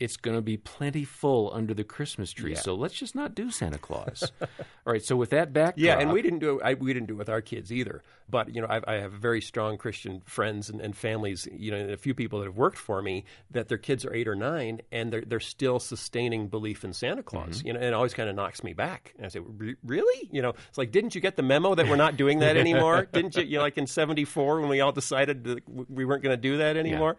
It's 0.00 0.16
going 0.16 0.36
to 0.36 0.42
be 0.42 0.56
plenty 0.56 1.04
full 1.04 1.52
under 1.54 1.74
the 1.74 1.84
Christmas 1.84 2.32
tree. 2.32 2.54
Yeah. 2.54 2.60
So 2.60 2.74
let's 2.74 2.94
just 2.94 3.14
not 3.14 3.34
do 3.34 3.50
Santa 3.50 3.78
Claus. 3.78 4.32
All 4.40 4.48
right. 4.86 5.04
So 5.04 5.14
with 5.14 5.30
that 5.30 5.52
backdrop, 5.52 5.78
Yeah, 5.78 5.98
and 5.98 6.10
we 6.12 6.22
didn't 6.22 6.40
do 6.40 6.58
it. 6.58 6.62
I, 6.64 6.74
we 6.74 6.92
didn't 6.92 7.08
do 7.08 7.14
it 7.14 7.18
with 7.18 7.28
our 7.28 7.40
kids 7.40 7.70
either. 7.70 8.02
But 8.28 8.54
you 8.54 8.62
know, 8.62 8.68
I, 8.68 8.80
I 8.86 8.94
have 8.94 9.12
very 9.12 9.40
strong 9.40 9.76
Christian 9.76 10.22
friends 10.24 10.70
and, 10.70 10.80
and 10.80 10.96
families. 10.96 11.48
You 11.52 11.72
know, 11.72 11.76
and 11.76 11.90
a 11.90 11.96
few 11.96 12.14
people 12.14 12.38
that 12.38 12.46
have 12.46 12.56
worked 12.56 12.78
for 12.78 13.02
me 13.02 13.24
that 13.50 13.68
their 13.68 13.78
kids 13.78 14.04
are 14.04 14.14
eight 14.14 14.28
or 14.28 14.34
nine, 14.34 14.80
and 14.92 15.12
they're 15.12 15.24
they're 15.26 15.40
still 15.40 15.80
sustaining 15.80 16.48
belief 16.48 16.84
in 16.84 16.92
Santa 16.92 17.22
Claus. 17.22 17.58
Mm-hmm. 17.58 17.66
You 17.66 17.72
know, 17.74 17.78
and 17.80 17.88
it 17.88 17.94
always 17.94 18.14
kind 18.14 18.28
of 18.28 18.36
knocks 18.36 18.62
me 18.62 18.72
back. 18.72 19.14
And 19.16 19.26
I 19.26 19.28
say, 19.28 19.40
really? 19.84 20.28
You 20.32 20.42
know, 20.42 20.54
it's 20.68 20.78
like, 20.78 20.92
didn't 20.92 21.14
you 21.14 21.20
get 21.20 21.36
the 21.36 21.42
memo 21.42 21.74
that 21.74 21.88
we're 21.88 21.96
not 21.96 22.16
doing 22.16 22.38
that 22.38 22.56
anymore? 22.56 23.08
didn't 23.12 23.36
you? 23.36 23.42
You 23.42 23.58
know, 23.58 23.62
like 23.64 23.78
in 23.78 23.86
'74 23.86 24.60
when 24.60 24.70
we 24.70 24.80
all 24.80 24.92
decided 24.92 25.44
that 25.44 25.68
we 25.68 26.04
weren't 26.04 26.22
going 26.22 26.36
to 26.36 26.40
do 26.40 26.58
that 26.58 26.76
anymore 26.76 27.16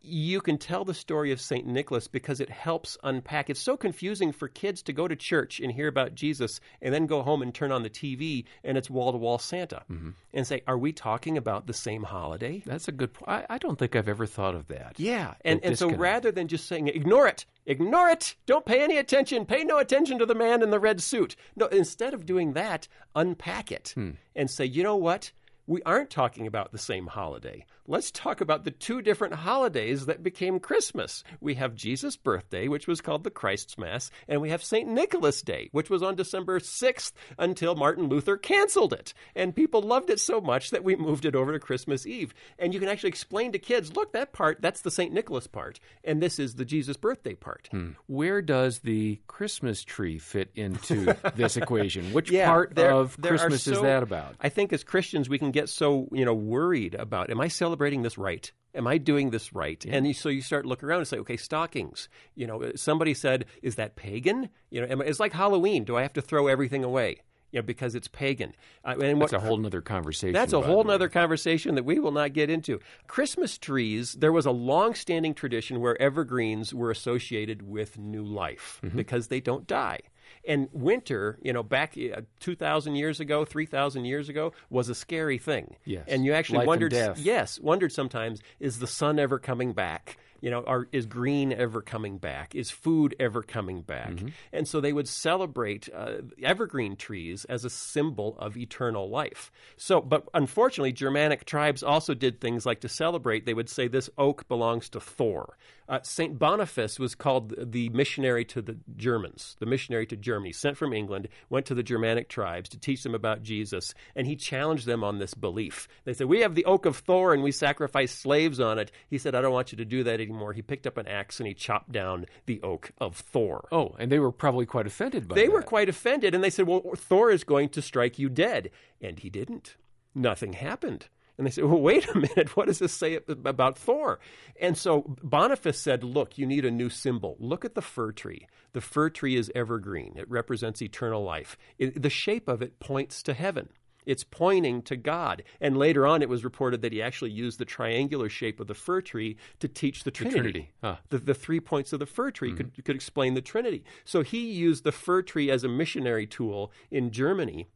you 0.00 0.40
can 0.40 0.58
tell 0.58 0.84
the 0.84 0.94
story 0.94 1.32
of 1.32 1.40
St. 1.40 1.66
Nicholas 1.66 2.06
because 2.06 2.40
it 2.40 2.50
helps 2.50 2.96
unpack. 3.02 3.50
It's 3.50 3.60
so 3.60 3.76
confusing 3.76 4.32
for 4.32 4.48
kids 4.48 4.82
to 4.82 4.92
go 4.92 5.08
to 5.08 5.16
church 5.16 5.60
and 5.60 5.72
hear 5.72 5.88
about 5.88 6.14
Jesus 6.14 6.60
and 6.80 6.94
then 6.94 7.06
go 7.06 7.22
home 7.22 7.42
and 7.42 7.54
turn 7.54 7.72
on 7.72 7.82
the 7.82 7.90
TV 7.90 8.44
and 8.62 8.78
it's 8.78 8.88
wall 8.88 9.12
to 9.12 9.18
wall 9.18 9.38
Santa 9.38 9.82
mm-hmm. 9.90 10.10
and 10.32 10.46
say, 10.46 10.62
Are 10.66 10.78
we 10.78 10.92
talking 10.92 11.36
about 11.36 11.66
the 11.66 11.72
same 11.72 12.04
holiday? 12.04 12.62
that's 12.64 12.88
a 12.88 12.92
good 12.92 13.12
point. 13.12 13.28
I, 13.28 13.54
I 13.54 13.58
don't 13.58 13.78
think 13.78 13.96
I've 13.96 14.08
ever 14.08 14.26
thought 14.26 14.54
of 14.54 14.68
that. 14.68 14.94
Yeah. 14.98 15.34
And, 15.44 15.60
and 15.64 15.78
so 15.78 15.90
rather 15.90 16.30
than 16.30 16.48
just 16.48 16.66
saying, 16.66 16.88
Ignore 16.88 17.26
it, 17.26 17.44
ignore 17.66 18.08
it, 18.08 18.36
don't 18.46 18.64
pay 18.64 18.82
any 18.82 18.98
attention, 18.98 19.46
pay 19.46 19.64
no 19.64 19.78
attention 19.78 20.18
to 20.18 20.26
the 20.26 20.34
man 20.34 20.62
in 20.62 20.70
the 20.70 20.80
red 20.80 21.00
suit. 21.00 21.34
No, 21.56 21.66
instead 21.66 22.14
of 22.14 22.24
doing 22.24 22.52
that, 22.52 22.88
unpack 23.14 23.72
it 23.72 23.92
hmm. 23.94 24.12
and 24.36 24.50
say, 24.50 24.64
You 24.64 24.82
know 24.82 24.96
what? 24.96 25.32
We 25.66 25.82
aren't 25.82 26.08
talking 26.08 26.46
about 26.46 26.72
the 26.72 26.78
same 26.78 27.06
holiday. 27.06 27.66
Let's 27.90 28.10
talk 28.10 28.42
about 28.42 28.64
the 28.64 28.70
two 28.70 29.00
different 29.00 29.32
holidays 29.32 30.04
that 30.04 30.22
became 30.22 30.60
Christmas. 30.60 31.24
We 31.40 31.54
have 31.54 31.74
Jesus' 31.74 32.18
birthday, 32.18 32.68
which 32.68 32.86
was 32.86 33.00
called 33.00 33.24
the 33.24 33.30
Christ's 33.30 33.78
Mass, 33.78 34.10
and 34.28 34.42
we 34.42 34.50
have 34.50 34.62
St. 34.62 34.86
Nicholas 34.86 35.40
Day, 35.40 35.70
which 35.72 35.88
was 35.88 36.02
on 36.02 36.14
December 36.14 36.60
6th 36.60 37.12
until 37.38 37.74
Martin 37.76 38.08
Luther 38.10 38.36
canceled 38.36 38.92
it. 38.92 39.14
And 39.34 39.56
people 39.56 39.80
loved 39.80 40.10
it 40.10 40.20
so 40.20 40.38
much 40.38 40.68
that 40.68 40.84
we 40.84 40.96
moved 40.96 41.24
it 41.24 41.34
over 41.34 41.50
to 41.50 41.58
Christmas 41.58 42.04
Eve. 42.04 42.34
And 42.58 42.74
you 42.74 42.78
can 42.80 42.90
actually 42.90 43.08
explain 43.08 43.52
to 43.52 43.58
kids 43.58 43.96
look, 43.96 44.12
that 44.12 44.34
part, 44.34 44.60
that's 44.60 44.82
the 44.82 44.90
St. 44.90 45.14
Nicholas 45.14 45.46
part, 45.46 45.80
and 46.04 46.22
this 46.22 46.38
is 46.38 46.56
the 46.56 46.66
Jesus' 46.66 46.98
birthday 46.98 47.36
part. 47.36 47.68
Hmm. 47.70 47.92
Where 48.06 48.42
does 48.42 48.80
the 48.80 49.18
Christmas 49.28 49.82
tree 49.82 50.18
fit 50.18 50.50
into 50.54 51.16
this 51.36 51.56
equation? 51.56 52.12
Which 52.12 52.30
Yeah, 52.30 52.48
part 52.50 52.74
there- 52.74 52.92
of 52.92 53.16
there 53.18 53.30
Christmas 53.38 53.66
is 53.66 53.80
that 53.80 54.02
about? 54.02 54.34
I 54.42 54.50
think 54.50 54.74
as 54.74 54.84
Christians 54.84 55.30
we 55.30 55.38
can 55.38 55.52
get 55.52 55.70
so 55.70 56.06
you 56.12 56.26
know 56.26 56.34
worried 56.34 56.94
about 56.94 57.30
am 57.30 57.40
I 57.40 57.48
celebrating 57.48 57.77
this 58.02 58.18
right? 58.18 58.50
Am 58.74 58.86
I 58.86 58.98
doing 58.98 59.30
this 59.30 59.52
right? 59.54 59.82
And 59.88 60.06
you, 60.06 60.12
so 60.14 60.28
you 60.28 60.42
start 60.42 60.66
looking 60.66 60.88
around 60.88 60.98
and 60.98 61.08
say, 61.08 61.18
okay, 61.18 61.36
stockings. 61.38 62.08
You 62.34 62.46
know, 62.46 62.72
somebody 62.76 63.14
said, 63.14 63.46
is 63.62 63.76
that 63.76 63.96
pagan? 63.96 64.50
You 64.70 64.86
know, 64.86 65.00
it's 65.00 65.18
like 65.20 65.32
Halloween. 65.32 65.84
Do 65.84 65.96
I 65.96 66.02
have 66.02 66.12
to 66.14 66.20
throw 66.22 66.46
everything 66.48 66.84
away? 66.84 67.22
You 67.50 67.60
know, 67.60 67.62
because 67.66 67.94
it's 67.94 68.08
pagan. 68.08 68.52
Uh, 68.84 68.94
and 69.00 69.20
That's 69.22 69.32
a 69.32 69.40
whole 69.40 69.64
other 69.64 69.80
conversation. 69.80 70.34
that's 70.34 70.52
a 70.52 70.60
whole 70.60 70.84
the 70.84 70.92
other 70.92 71.08
conversation 71.08 71.76
that 71.76 71.84
we 71.86 71.98
will 71.98 72.12
not 72.12 72.34
get 72.34 72.50
into. 72.50 72.78
Christmas 73.06 73.56
trees, 73.56 74.12
there 74.12 74.32
was 74.32 74.44
a 74.44 74.50
long 74.50 74.94
standing 74.94 75.32
tradition 75.32 75.80
where 75.80 76.00
evergreens 76.00 76.74
were 76.74 76.90
associated 76.90 77.62
with 77.62 77.96
new 77.98 78.22
life 78.22 78.80
Mm-hmm. 78.84 78.96
because 78.98 79.28
they 79.28 79.40
don't 79.40 79.66
die. 79.66 80.00
And 80.46 80.68
winter, 80.72 81.38
you 81.42 81.52
know, 81.52 81.62
back 81.62 81.96
uh, 81.98 82.22
2,000 82.40 82.96
years 82.96 83.20
ago, 83.20 83.44
3,000 83.44 84.04
years 84.04 84.28
ago, 84.28 84.52
was 84.70 84.88
a 84.88 84.94
scary 84.94 85.38
thing. 85.38 85.76
Yes. 85.84 86.04
And 86.08 86.24
you 86.24 86.32
actually 86.32 86.58
Life 86.58 86.66
wondered, 86.68 86.92
yes, 87.18 87.60
wondered 87.60 87.92
sometimes, 87.92 88.40
is 88.60 88.78
the 88.78 88.86
sun 88.86 89.18
ever 89.18 89.38
coming 89.38 89.72
back? 89.72 90.18
You 90.40 90.50
know, 90.50 90.62
are, 90.66 90.86
is 90.92 91.06
green 91.06 91.52
ever 91.52 91.82
coming 91.82 92.18
back? 92.18 92.54
Is 92.54 92.70
food 92.70 93.16
ever 93.18 93.42
coming 93.42 93.82
back? 93.82 94.10
Mm-hmm. 94.10 94.28
And 94.52 94.68
so 94.68 94.80
they 94.80 94.92
would 94.92 95.08
celebrate 95.08 95.88
uh, 95.92 96.18
evergreen 96.42 96.94
trees 96.94 97.44
as 97.46 97.64
a 97.64 97.70
symbol 97.70 98.36
of 98.38 98.56
eternal 98.56 99.10
life. 99.10 99.50
So, 99.76 100.00
but 100.00 100.28
unfortunately, 100.34 100.92
Germanic 100.92 101.44
tribes 101.44 101.82
also 101.82 102.14
did 102.14 102.40
things 102.40 102.64
like 102.64 102.80
to 102.82 102.88
celebrate. 102.88 103.46
They 103.46 103.54
would 103.54 103.68
say 103.68 103.88
this 103.88 104.10
oak 104.16 104.46
belongs 104.46 104.88
to 104.90 105.00
Thor. 105.00 105.56
Uh, 105.88 106.00
Saint 106.02 106.38
Boniface 106.38 106.98
was 106.98 107.14
called 107.14 107.54
the 107.58 107.88
missionary 107.88 108.44
to 108.44 108.60
the 108.60 108.76
Germans, 108.96 109.56
the 109.58 109.64
missionary 109.64 110.04
to 110.06 110.16
Germany, 110.16 110.52
sent 110.52 110.76
from 110.76 110.92
England, 110.92 111.28
went 111.48 111.64
to 111.66 111.74
the 111.74 111.82
Germanic 111.82 112.28
tribes 112.28 112.68
to 112.68 112.78
teach 112.78 113.02
them 113.02 113.14
about 113.14 113.42
Jesus, 113.42 113.94
and 114.14 114.26
he 114.26 114.36
challenged 114.36 114.84
them 114.84 115.02
on 115.02 115.18
this 115.18 115.32
belief. 115.32 115.88
They 116.04 116.12
said, 116.12 116.26
"We 116.26 116.40
have 116.40 116.54
the 116.54 116.66
oak 116.66 116.84
of 116.84 116.98
Thor, 116.98 117.32
and 117.32 117.42
we 117.42 117.52
sacrifice 117.52 118.12
slaves 118.12 118.60
on 118.60 118.78
it." 118.78 118.92
He 119.08 119.16
said, 119.16 119.34
"I 119.34 119.40
don't 119.40 119.52
want 119.52 119.72
you 119.72 119.78
to 119.78 119.84
do 119.86 120.04
that 120.04 120.20
anymore." 120.20 120.52
He 120.52 120.60
picked 120.60 120.86
up 120.86 120.98
an 120.98 121.08
axe 121.08 121.40
and 121.40 121.46
he 121.46 121.54
chopped 121.54 121.90
down 121.90 122.26
the 122.44 122.60
oak 122.62 122.92
of 122.98 123.16
Thor. 123.16 123.66
Oh, 123.72 123.96
and 123.98 124.12
they 124.12 124.18
were 124.18 124.32
probably 124.32 124.66
quite 124.66 124.86
offended 124.86 125.26
by 125.26 125.36
They 125.36 125.40
that. 125.40 125.46
They 125.46 125.52
were 125.54 125.62
quite 125.62 125.88
offended, 125.88 126.34
and 126.34 126.44
they 126.44 126.50
said, 126.50 126.66
"Well, 126.66 126.82
Thor 126.96 127.30
is 127.30 127.44
going 127.44 127.70
to 127.70 127.80
strike 127.80 128.18
you 128.18 128.28
dead," 128.28 128.70
and 129.00 129.18
he 129.18 129.30
didn't. 129.30 129.76
Nothing 130.14 130.52
happened. 130.52 131.08
And 131.38 131.46
they 131.46 131.50
said, 131.52 131.64
"Well, 131.64 131.80
wait 131.80 132.08
a 132.08 132.18
minute. 132.18 132.56
What 132.56 132.66
does 132.66 132.80
this 132.80 132.92
say 132.92 133.18
about 133.28 133.78
Thor?" 133.78 134.18
And 134.60 134.76
so 134.76 135.16
Boniface 135.22 135.78
said, 135.78 136.02
"Look, 136.02 136.36
you 136.36 136.44
need 136.44 136.64
a 136.64 136.70
new 136.70 136.90
symbol. 136.90 137.36
Look 137.38 137.64
at 137.64 137.76
the 137.76 137.80
fir 137.80 138.12
tree. 138.12 138.48
The 138.72 138.80
fir 138.80 139.08
tree 139.08 139.36
is 139.36 139.50
evergreen. 139.54 140.14
It 140.16 140.28
represents 140.28 140.82
eternal 140.82 141.22
life. 141.22 141.56
It, 141.78 142.02
the 142.02 142.10
shape 142.10 142.48
of 142.48 142.60
it 142.60 142.80
points 142.80 143.22
to 143.22 143.34
heaven." 143.34 143.68
It's 144.06 144.24
pointing 144.24 144.80
to 144.82 144.96
God. 144.96 145.42
And 145.60 145.76
later 145.76 146.06
on, 146.06 146.22
it 146.22 146.30
was 146.30 146.42
reported 146.42 146.80
that 146.80 146.94
he 146.94 147.02
actually 147.02 147.30
used 147.30 147.58
the 147.58 147.66
triangular 147.66 148.30
shape 148.30 148.58
of 148.58 148.66
the 148.66 148.74
fir 148.74 149.02
tree 149.02 149.36
to 149.60 149.68
teach 149.68 150.02
the 150.02 150.10
Trinity. 150.10 150.38
Trinity. 150.40 150.72
Ah. 150.82 151.00
The, 151.10 151.18
the 151.18 151.34
three 151.34 151.60
points 151.60 151.92
of 151.92 151.98
the 151.98 152.06
fir 152.06 152.30
tree 152.30 152.54
could, 152.54 152.72
could 152.86 152.96
explain 152.96 153.34
the 153.34 153.42
Trinity. 153.42 153.84
So 154.06 154.22
he 154.22 154.50
used 154.50 154.84
the 154.84 154.92
fir 154.92 155.20
tree 155.20 155.50
as 155.50 155.62
a 155.62 155.68
missionary 155.68 156.26
tool 156.26 156.72
in 156.90 157.10
Germany. 157.10 157.68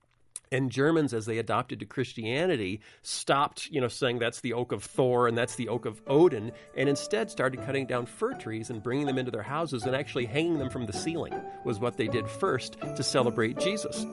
And 0.53 0.71
Germans, 0.71 1.15
as 1.15 1.27
they 1.27 1.38
adopted 1.38 1.81
to 1.81 1.87
Christianity, 1.87 2.81
stopped, 3.01 3.71
you 3.71 3.81
know, 3.81 3.88
saying 3.88 4.19
that's 4.19 4.43
the 4.43 4.53
oak 4.53 4.71
of 4.71 4.85
Thor 4.85 5.27
and 5.27 5.37
that's 5.37 5.57
the 5.57 5.69
oak 5.69 5.87
of 5.87 6.01
Odin, 6.07 6.53
and 6.77 6.88
instead 6.88 7.31
started 7.31 7.62
cutting 7.65 7.87
down 7.87 8.05
fir 8.07 8.35
trees 8.35 8.69
and 8.69 8.83
bringing 8.83 9.07
them 9.07 9.19
into 9.19 9.31
their 9.31 9.43
houses 9.43 9.85
and 9.85 9.97
actually 9.97 10.27
hanging 10.27 10.59
them 10.59 10.69
from 10.69 10.85
the 10.87 10.93
ceiling 10.93 11.33
was 11.65 11.81
what 11.81 11.97
they 11.97 12.07
did 12.07 12.29
first 12.29 12.77
to 12.97 13.03
celebrate 13.03 13.59
Jesus. 13.59 14.05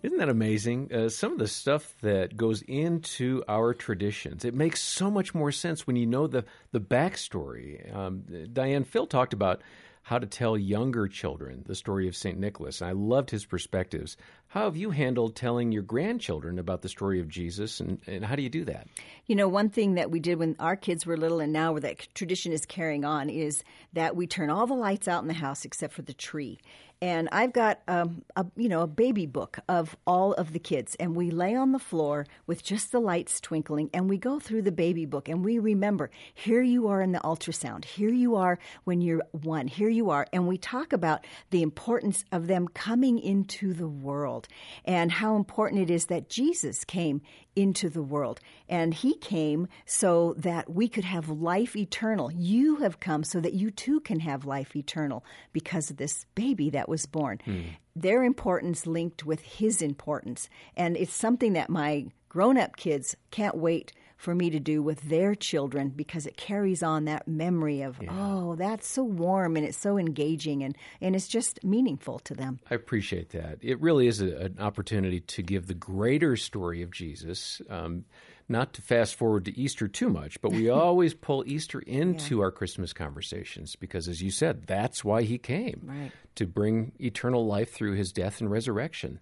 Isn't 0.00 0.18
that 0.18 0.28
amazing? 0.28 0.92
Uh, 0.92 1.08
some 1.08 1.32
of 1.32 1.38
the 1.38 1.48
stuff 1.48 1.94
that 2.02 2.36
goes 2.36 2.62
into 2.62 3.42
our 3.48 3.74
traditions, 3.74 4.44
it 4.44 4.54
makes 4.54 4.80
so 4.80 5.10
much 5.10 5.34
more 5.34 5.52
sense 5.52 5.86
when 5.86 5.96
you 5.96 6.06
know 6.06 6.26
the 6.26 6.44
the 6.72 6.80
backstory. 6.80 7.94
Um, 7.94 8.24
Diane 8.52 8.84
Phil 8.84 9.06
talked 9.06 9.32
about 9.32 9.60
how 10.08 10.18
to 10.18 10.26
tell 10.26 10.56
younger 10.56 11.06
children 11.06 11.62
the 11.66 11.74
story 11.74 12.08
of 12.08 12.16
Saint 12.16 12.38
Nicholas. 12.38 12.80
And 12.80 12.88
I 12.88 12.92
loved 12.94 13.28
his 13.28 13.44
perspectives. 13.44 14.16
How 14.50 14.64
have 14.64 14.78
you 14.78 14.92
handled 14.92 15.36
telling 15.36 15.72
your 15.72 15.82
grandchildren 15.82 16.58
about 16.58 16.80
the 16.80 16.88
story 16.88 17.20
of 17.20 17.28
Jesus, 17.28 17.80
and, 17.80 18.00
and 18.06 18.24
how 18.24 18.34
do 18.34 18.40
you 18.40 18.48
do 18.48 18.64
that? 18.64 18.88
You 19.26 19.36
know, 19.36 19.46
one 19.46 19.68
thing 19.68 19.94
that 19.94 20.10
we 20.10 20.20
did 20.20 20.38
when 20.38 20.56
our 20.58 20.74
kids 20.74 21.04
were 21.04 21.18
little, 21.18 21.40
and 21.40 21.52
now 21.52 21.78
that 21.78 22.08
tradition 22.14 22.52
is 22.52 22.64
carrying 22.64 23.04
on, 23.04 23.28
is 23.28 23.62
that 23.92 24.16
we 24.16 24.26
turn 24.26 24.48
all 24.48 24.66
the 24.66 24.72
lights 24.72 25.06
out 25.06 25.20
in 25.20 25.28
the 25.28 25.34
house 25.34 25.66
except 25.66 25.92
for 25.92 26.00
the 26.00 26.14
tree. 26.14 26.58
And 27.00 27.28
I've 27.30 27.52
got 27.52 27.80
um, 27.86 28.24
a 28.34 28.44
you 28.56 28.68
know 28.68 28.80
a 28.80 28.88
baby 28.88 29.26
book 29.26 29.58
of 29.68 29.96
all 30.06 30.32
of 30.32 30.52
the 30.52 30.58
kids, 30.58 30.96
and 30.98 31.14
we 31.14 31.30
lay 31.30 31.54
on 31.54 31.70
the 31.72 31.78
floor 31.78 32.26
with 32.46 32.64
just 32.64 32.90
the 32.90 33.00
lights 33.00 33.40
twinkling, 33.40 33.90
and 33.94 34.08
we 34.08 34.18
go 34.18 34.40
through 34.40 34.62
the 34.62 34.72
baby 34.72 35.04
book, 35.04 35.28
and 35.28 35.44
we 35.44 35.58
remember 35.58 36.10
here 36.34 36.62
you 36.62 36.88
are 36.88 37.00
in 37.00 37.12
the 37.12 37.20
ultrasound, 37.20 37.84
here 37.84 38.10
you 38.10 38.34
are 38.34 38.58
when 38.84 39.00
you're 39.00 39.22
one, 39.30 39.68
here 39.68 39.88
you 39.88 40.10
are, 40.10 40.26
and 40.32 40.48
we 40.48 40.58
talk 40.58 40.92
about 40.92 41.24
the 41.50 41.62
importance 41.62 42.24
of 42.32 42.48
them 42.48 42.66
coming 42.66 43.18
into 43.18 43.72
the 43.74 43.88
world 43.88 44.37
and 44.84 45.10
how 45.10 45.34
important 45.34 45.82
it 45.82 45.90
is 45.90 46.06
that 46.06 46.28
Jesus 46.28 46.84
came 46.84 47.22
into 47.56 47.88
the 47.88 48.02
world. 48.02 48.38
And 48.68 48.94
he 48.94 49.16
came 49.16 49.66
so 49.86 50.34
that 50.38 50.70
we 50.70 50.88
could 50.88 51.04
have 51.04 51.28
life 51.28 51.74
eternal. 51.74 52.30
You 52.30 52.76
have 52.76 53.00
come 53.00 53.24
so 53.24 53.40
that 53.40 53.54
you 53.54 53.70
too 53.70 54.00
can 54.00 54.20
have 54.20 54.44
life 54.44 54.76
eternal 54.76 55.24
because 55.52 55.90
of 55.90 55.96
this 55.96 56.26
baby 56.34 56.70
that 56.70 56.88
was 56.88 57.06
born. 57.06 57.40
Hmm. 57.44 57.60
Their 57.96 58.22
importance 58.22 58.86
linked 58.86 59.24
with 59.24 59.40
his 59.40 59.82
importance. 59.82 60.48
And 60.76 60.96
it's 60.96 61.12
something 61.12 61.54
that 61.54 61.70
my 61.70 62.06
grown 62.28 62.58
up 62.58 62.76
kids 62.76 63.16
can't 63.30 63.56
wait 63.56 63.92
for 64.18 64.34
me 64.34 64.50
to 64.50 64.60
do 64.60 64.82
with 64.82 65.00
their 65.08 65.34
children 65.34 65.88
because 65.88 66.26
it 66.26 66.36
carries 66.36 66.82
on 66.82 67.06
that 67.06 67.26
memory 67.26 67.80
of 67.82 67.96
yeah. 68.02 68.10
oh 68.12 68.56
that's 68.56 68.86
so 68.86 69.02
warm 69.02 69.56
and 69.56 69.64
it's 69.64 69.78
so 69.78 69.96
engaging 69.96 70.62
and, 70.62 70.76
and 71.00 71.16
it's 71.16 71.28
just 71.28 71.62
meaningful 71.64 72.18
to 72.18 72.34
them 72.34 72.58
i 72.70 72.74
appreciate 72.74 73.30
that 73.30 73.58
it 73.62 73.80
really 73.80 74.08
is 74.08 74.20
a, 74.20 74.36
an 74.36 74.56
opportunity 74.58 75.20
to 75.20 75.40
give 75.40 75.68
the 75.68 75.74
greater 75.74 76.36
story 76.36 76.82
of 76.82 76.90
jesus 76.90 77.62
um, 77.70 78.04
not 78.48 78.72
to 78.72 78.82
fast 78.82 79.14
forward 79.14 79.44
to 79.44 79.58
Easter 79.58 79.86
too 79.86 80.08
much, 80.08 80.40
but 80.40 80.52
we 80.52 80.70
always 80.70 81.12
pull 81.12 81.44
Easter 81.46 81.80
into 81.80 82.36
yeah. 82.36 82.44
our 82.44 82.50
Christmas 82.50 82.92
conversations 82.94 83.76
because, 83.76 84.08
as 84.08 84.22
you 84.22 84.30
said, 84.30 84.66
that's 84.66 85.04
why 85.04 85.22
he 85.22 85.36
came 85.36 85.82
right. 85.84 86.12
to 86.36 86.46
bring 86.46 86.92
eternal 86.98 87.46
life 87.46 87.72
through 87.72 87.92
his 87.92 88.10
death 88.10 88.40
and 88.40 88.50
resurrection. 88.50 89.20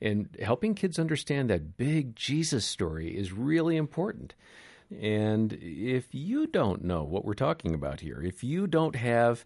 And 0.00 0.36
helping 0.40 0.74
kids 0.74 0.98
understand 0.98 1.50
that 1.50 1.76
big 1.76 2.14
Jesus 2.14 2.64
story 2.64 3.16
is 3.16 3.32
really 3.32 3.76
important. 3.76 4.34
And 4.90 5.52
if 5.52 6.14
you 6.14 6.46
don't 6.46 6.84
know 6.84 7.02
what 7.02 7.24
we're 7.24 7.34
talking 7.34 7.74
about 7.74 8.00
here, 8.00 8.22
if 8.22 8.42
you 8.42 8.66
don't 8.66 8.96
have 8.96 9.44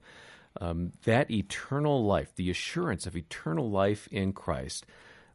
um, 0.61 0.93
that 1.05 1.31
eternal 1.31 2.05
life, 2.05 2.35
the 2.37 2.51
assurance 2.51 3.07
of 3.07 3.17
eternal 3.17 3.71
life 3.71 4.09
in 4.13 4.33
Christ, 4.33 4.87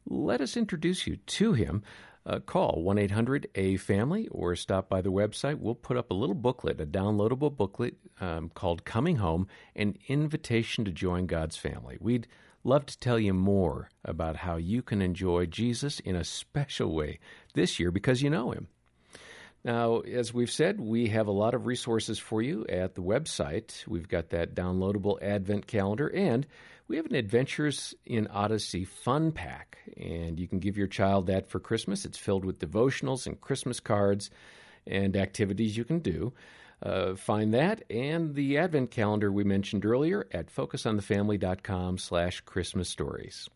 let 0.05 0.39
us 0.39 0.55
introduce 0.55 1.07
you 1.07 1.17
to 1.17 1.53
him. 1.53 1.83
Uh, 2.25 2.39
call 2.39 2.81
1 2.81 2.97
800 2.97 3.47
A 3.55 3.77
Family 3.77 4.27
or 4.27 4.55
stop 4.55 4.89
by 4.89 5.01
the 5.01 5.11
website. 5.11 5.59
We'll 5.59 5.75
put 5.75 5.95
up 5.95 6.11
a 6.11 6.13
little 6.13 6.35
booklet, 6.35 6.81
a 6.81 6.85
downloadable 6.85 7.55
booklet 7.55 7.95
um, 8.19 8.49
called 8.49 8.83
Coming 8.83 9.17
Home 9.17 9.47
An 9.75 9.97
Invitation 10.09 10.83
to 10.85 10.91
Join 10.91 11.25
God's 11.25 11.55
Family. 11.55 11.97
We'd 12.01 12.27
love 12.63 12.85
to 12.85 12.99
tell 12.99 13.19
you 13.19 13.33
more 13.33 13.89
about 14.03 14.35
how 14.35 14.57
you 14.57 14.81
can 14.81 15.01
enjoy 15.01 15.45
Jesus 15.45 15.99
in 15.99 16.15
a 16.15 16.23
special 16.23 16.93
way 16.93 17.19
this 17.53 17.79
year 17.79 17.91
because 17.91 18.21
you 18.21 18.29
know 18.29 18.51
him. 18.51 18.67
Now, 19.63 19.99
as 19.99 20.33
we've 20.33 20.51
said, 20.51 20.79
we 20.79 21.07
have 21.09 21.27
a 21.27 21.31
lot 21.31 21.53
of 21.53 21.65
resources 21.65 22.19
for 22.19 22.41
you 22.41 22.65
at 22.69 22.95
the 22.95 23.01
website. 23.01 23.85
We've 23.87 24.07
got 24.07 24.29
that 24.29 24.55
downloadable 24.55 25.21
Advent 25.21 25.67
calendar, 25.67 26.07
and 26.07 26.47
we 26.87 26.95
have 26.95 27.07
an 27.07 27.15
Adventures 27.15 27.93
in 28.05 28.27
Odyssey 28.27 28.85
fun 28.85 29.31
pack. 29.31 29.79
And 29.97 30.39
you 30.39 30.47
can 30.47 30.59
give 30.59 30.77
your 30.77 30.87
child 30.87 31.27
that 31.27 31.49
for 31.49 31.59
Christmas. 31.59 32.05
It's 32.05 32.17
filled 32.17 32.45
with 32.45 32.59
devotionals 32.59 33.27
and 33.27 33.41
Christmas 33.41 33.79
cards 33.79 34.29
and 34.85 35.17
activities 35.17 35.75
you 35.75 35.83
can 35.83 35.99
do. 35.99 36.31
Uh, 36.81 37.15
find 37.15 37.53
that 37.53 37.83
and 37.89 38.35
the 38.35 38.57
Advent 38.57 38.91
calendar 38.91 39.31
we 39.31 39.43
mentioned 39.43 39.83
earlier 39.85 40.27
at 40.31 40.53
focusonthefamily.com 40.53 41.97
slash 41.97 42.41
Christmas 42.41 42.87
stories. 42.87 43.49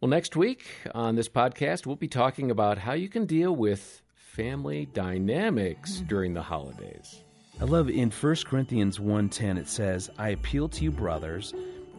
Well, 0.00 0.08
next 0.08 0.36
week 0.36 0.66
on 0.94 1.16
this 1.16 1.28
podcast, 1.28 1.86
we'll 1.86 1.96
be 1.96 2.08
talking 2.08 2.50
about 2.50 2.78
how 2.78 2.92
you 2.92 3.08
can 3.08 3.26
deal 3.26 3.54
with 3.54 4.02
family 4.14 4.86
dynamics 4.86 5.96
during 6.08 6.34
the 6.34 6.42
holidays. 6.42 7.22
I 7.60 7.64
love 7.64 7.90
in 7.90 8.10
1 8.10 8.46
Corinthians 8.46 8.98
1:10 8.98 9.58
it 9.58 9.68
says, 9.68 10.10
"I 10.16 10.30
appeal 10.30 10.68
to 10.70 10.84
you 10.84 10.90
brothers 10.90 11.54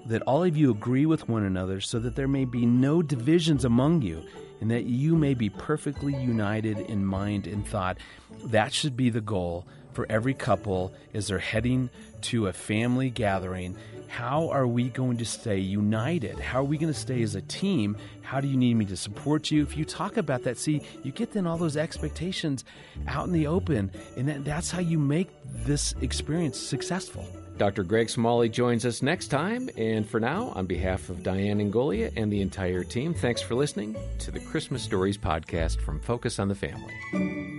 that 0.08 0.22
all 0.24 0.44
of 0.44 0.58
you 0.58 0.72
agree 0.72 1.06
with 1.06 1.30
one 1.30 1.44
another 1.44 1.80
so 1.80 2.00
that 2.00 2.16
there 2.16 2.28
may 2.28 2.44
be 2.44 2.66
no 2.66 3.02
divisions 3.02 3.64
among 3.64 4.02
you 4.02 4.22
and 4.60 4.72
that 4.72 4.86
you 4.86 5.16
may 5.16 5.34
be 5.34 5.50
perfectly 5.50 6.14
united 6.14 6.80
in 6.80 7.06
mind 7.06 7.46
and 7.48 7.66
thought." 7.66 7.98
That 8.46 8.74
should 8.74 8.98
be 8.98 9.10
the 9.10 9.22
goal 9.22 9.66
for 9.94 10.06
every 10.10 10.34
couple 10.34 10.94
as 11.14 11.28
they're 11.28 11.40
heading 11.40 11.90
to 12.22 12.48
a 12.48 12.54
family 12.54 13.10
gathering. 13.10 13.76
How 14.08 14.50
are 14.50 14.68
we 14.68 14.90
going 14.90 15.18
to 15.18 15.26
stay 15.26 15.58
united? 15.58 16.40
How 16.40 16.60
are 16.60 16.64
we 16.64 16.78
going 16.78 16.94
to 16.94 17.00
stay 17.00 17.24
as 17.24 17.36
a 17.36 17.42
team? 17.42 17.98
How 18.22 18.42
do 18.42 18.48
you 18.48 18.58
need 18.58 18.76
me 18.76 18.86
to 18.86 18.98
support 18.98 19.50
you? 19.50 19.64
If 19.64 19.76
you 19.76 19.86
talk 19.86 20.18
about 20.18 20.44
that, 20.44 20.58
see, 20.58 20.82
you 21.04 21.12
get 21.12 21.32
then 21.32 21.48
all 21.48 21.58
those 21.58 21.78
expectations 21.78 22.64
out 23.08 23.26
in 23.28 23.34
the 23.34 23.48
open, 23.48 23.92
and 24.16 24.28
that, 24.28 24.46
that's 24.46 24.70
how 24.70 24.80
you 24.82 25.00
make 25.00 25.30
this 25.66 25.96
experience 26.02 26.60
successful. 26.60 27.28
Dr. 27.58 27.84
Greg 27.84 28.10
Smalley 28.10 28.50
joins 28.50 28.86
us 28.86 29.02
next 29.02 29.28
time. 29.28 29.70
And 29.78 30.08
for 30.08 30.20
now, 30.20 30.52
on 30.56 30.66
behalf 30.66 31.10
of 31.10 31.24
Diane 31.24 31.72
Ngolia 31.72 32.12
and 32.16 32.32
the 32.32 32.42
entire 32.42 32.84
team, 32.84 33.14
thanks 33.14 33.42
for 33.42 33.56
listening 33.56 33.96
to 34.20 34.32
the 34.32 34.40
Christmas 34.40 34.82
Stories 34.82 35.18
podcast 35.18 35.80
from 35.80 36.00
Focus 36.00 36.40
on 36.40 36.48
the 36.48 36.56
Family. 36.56 37.53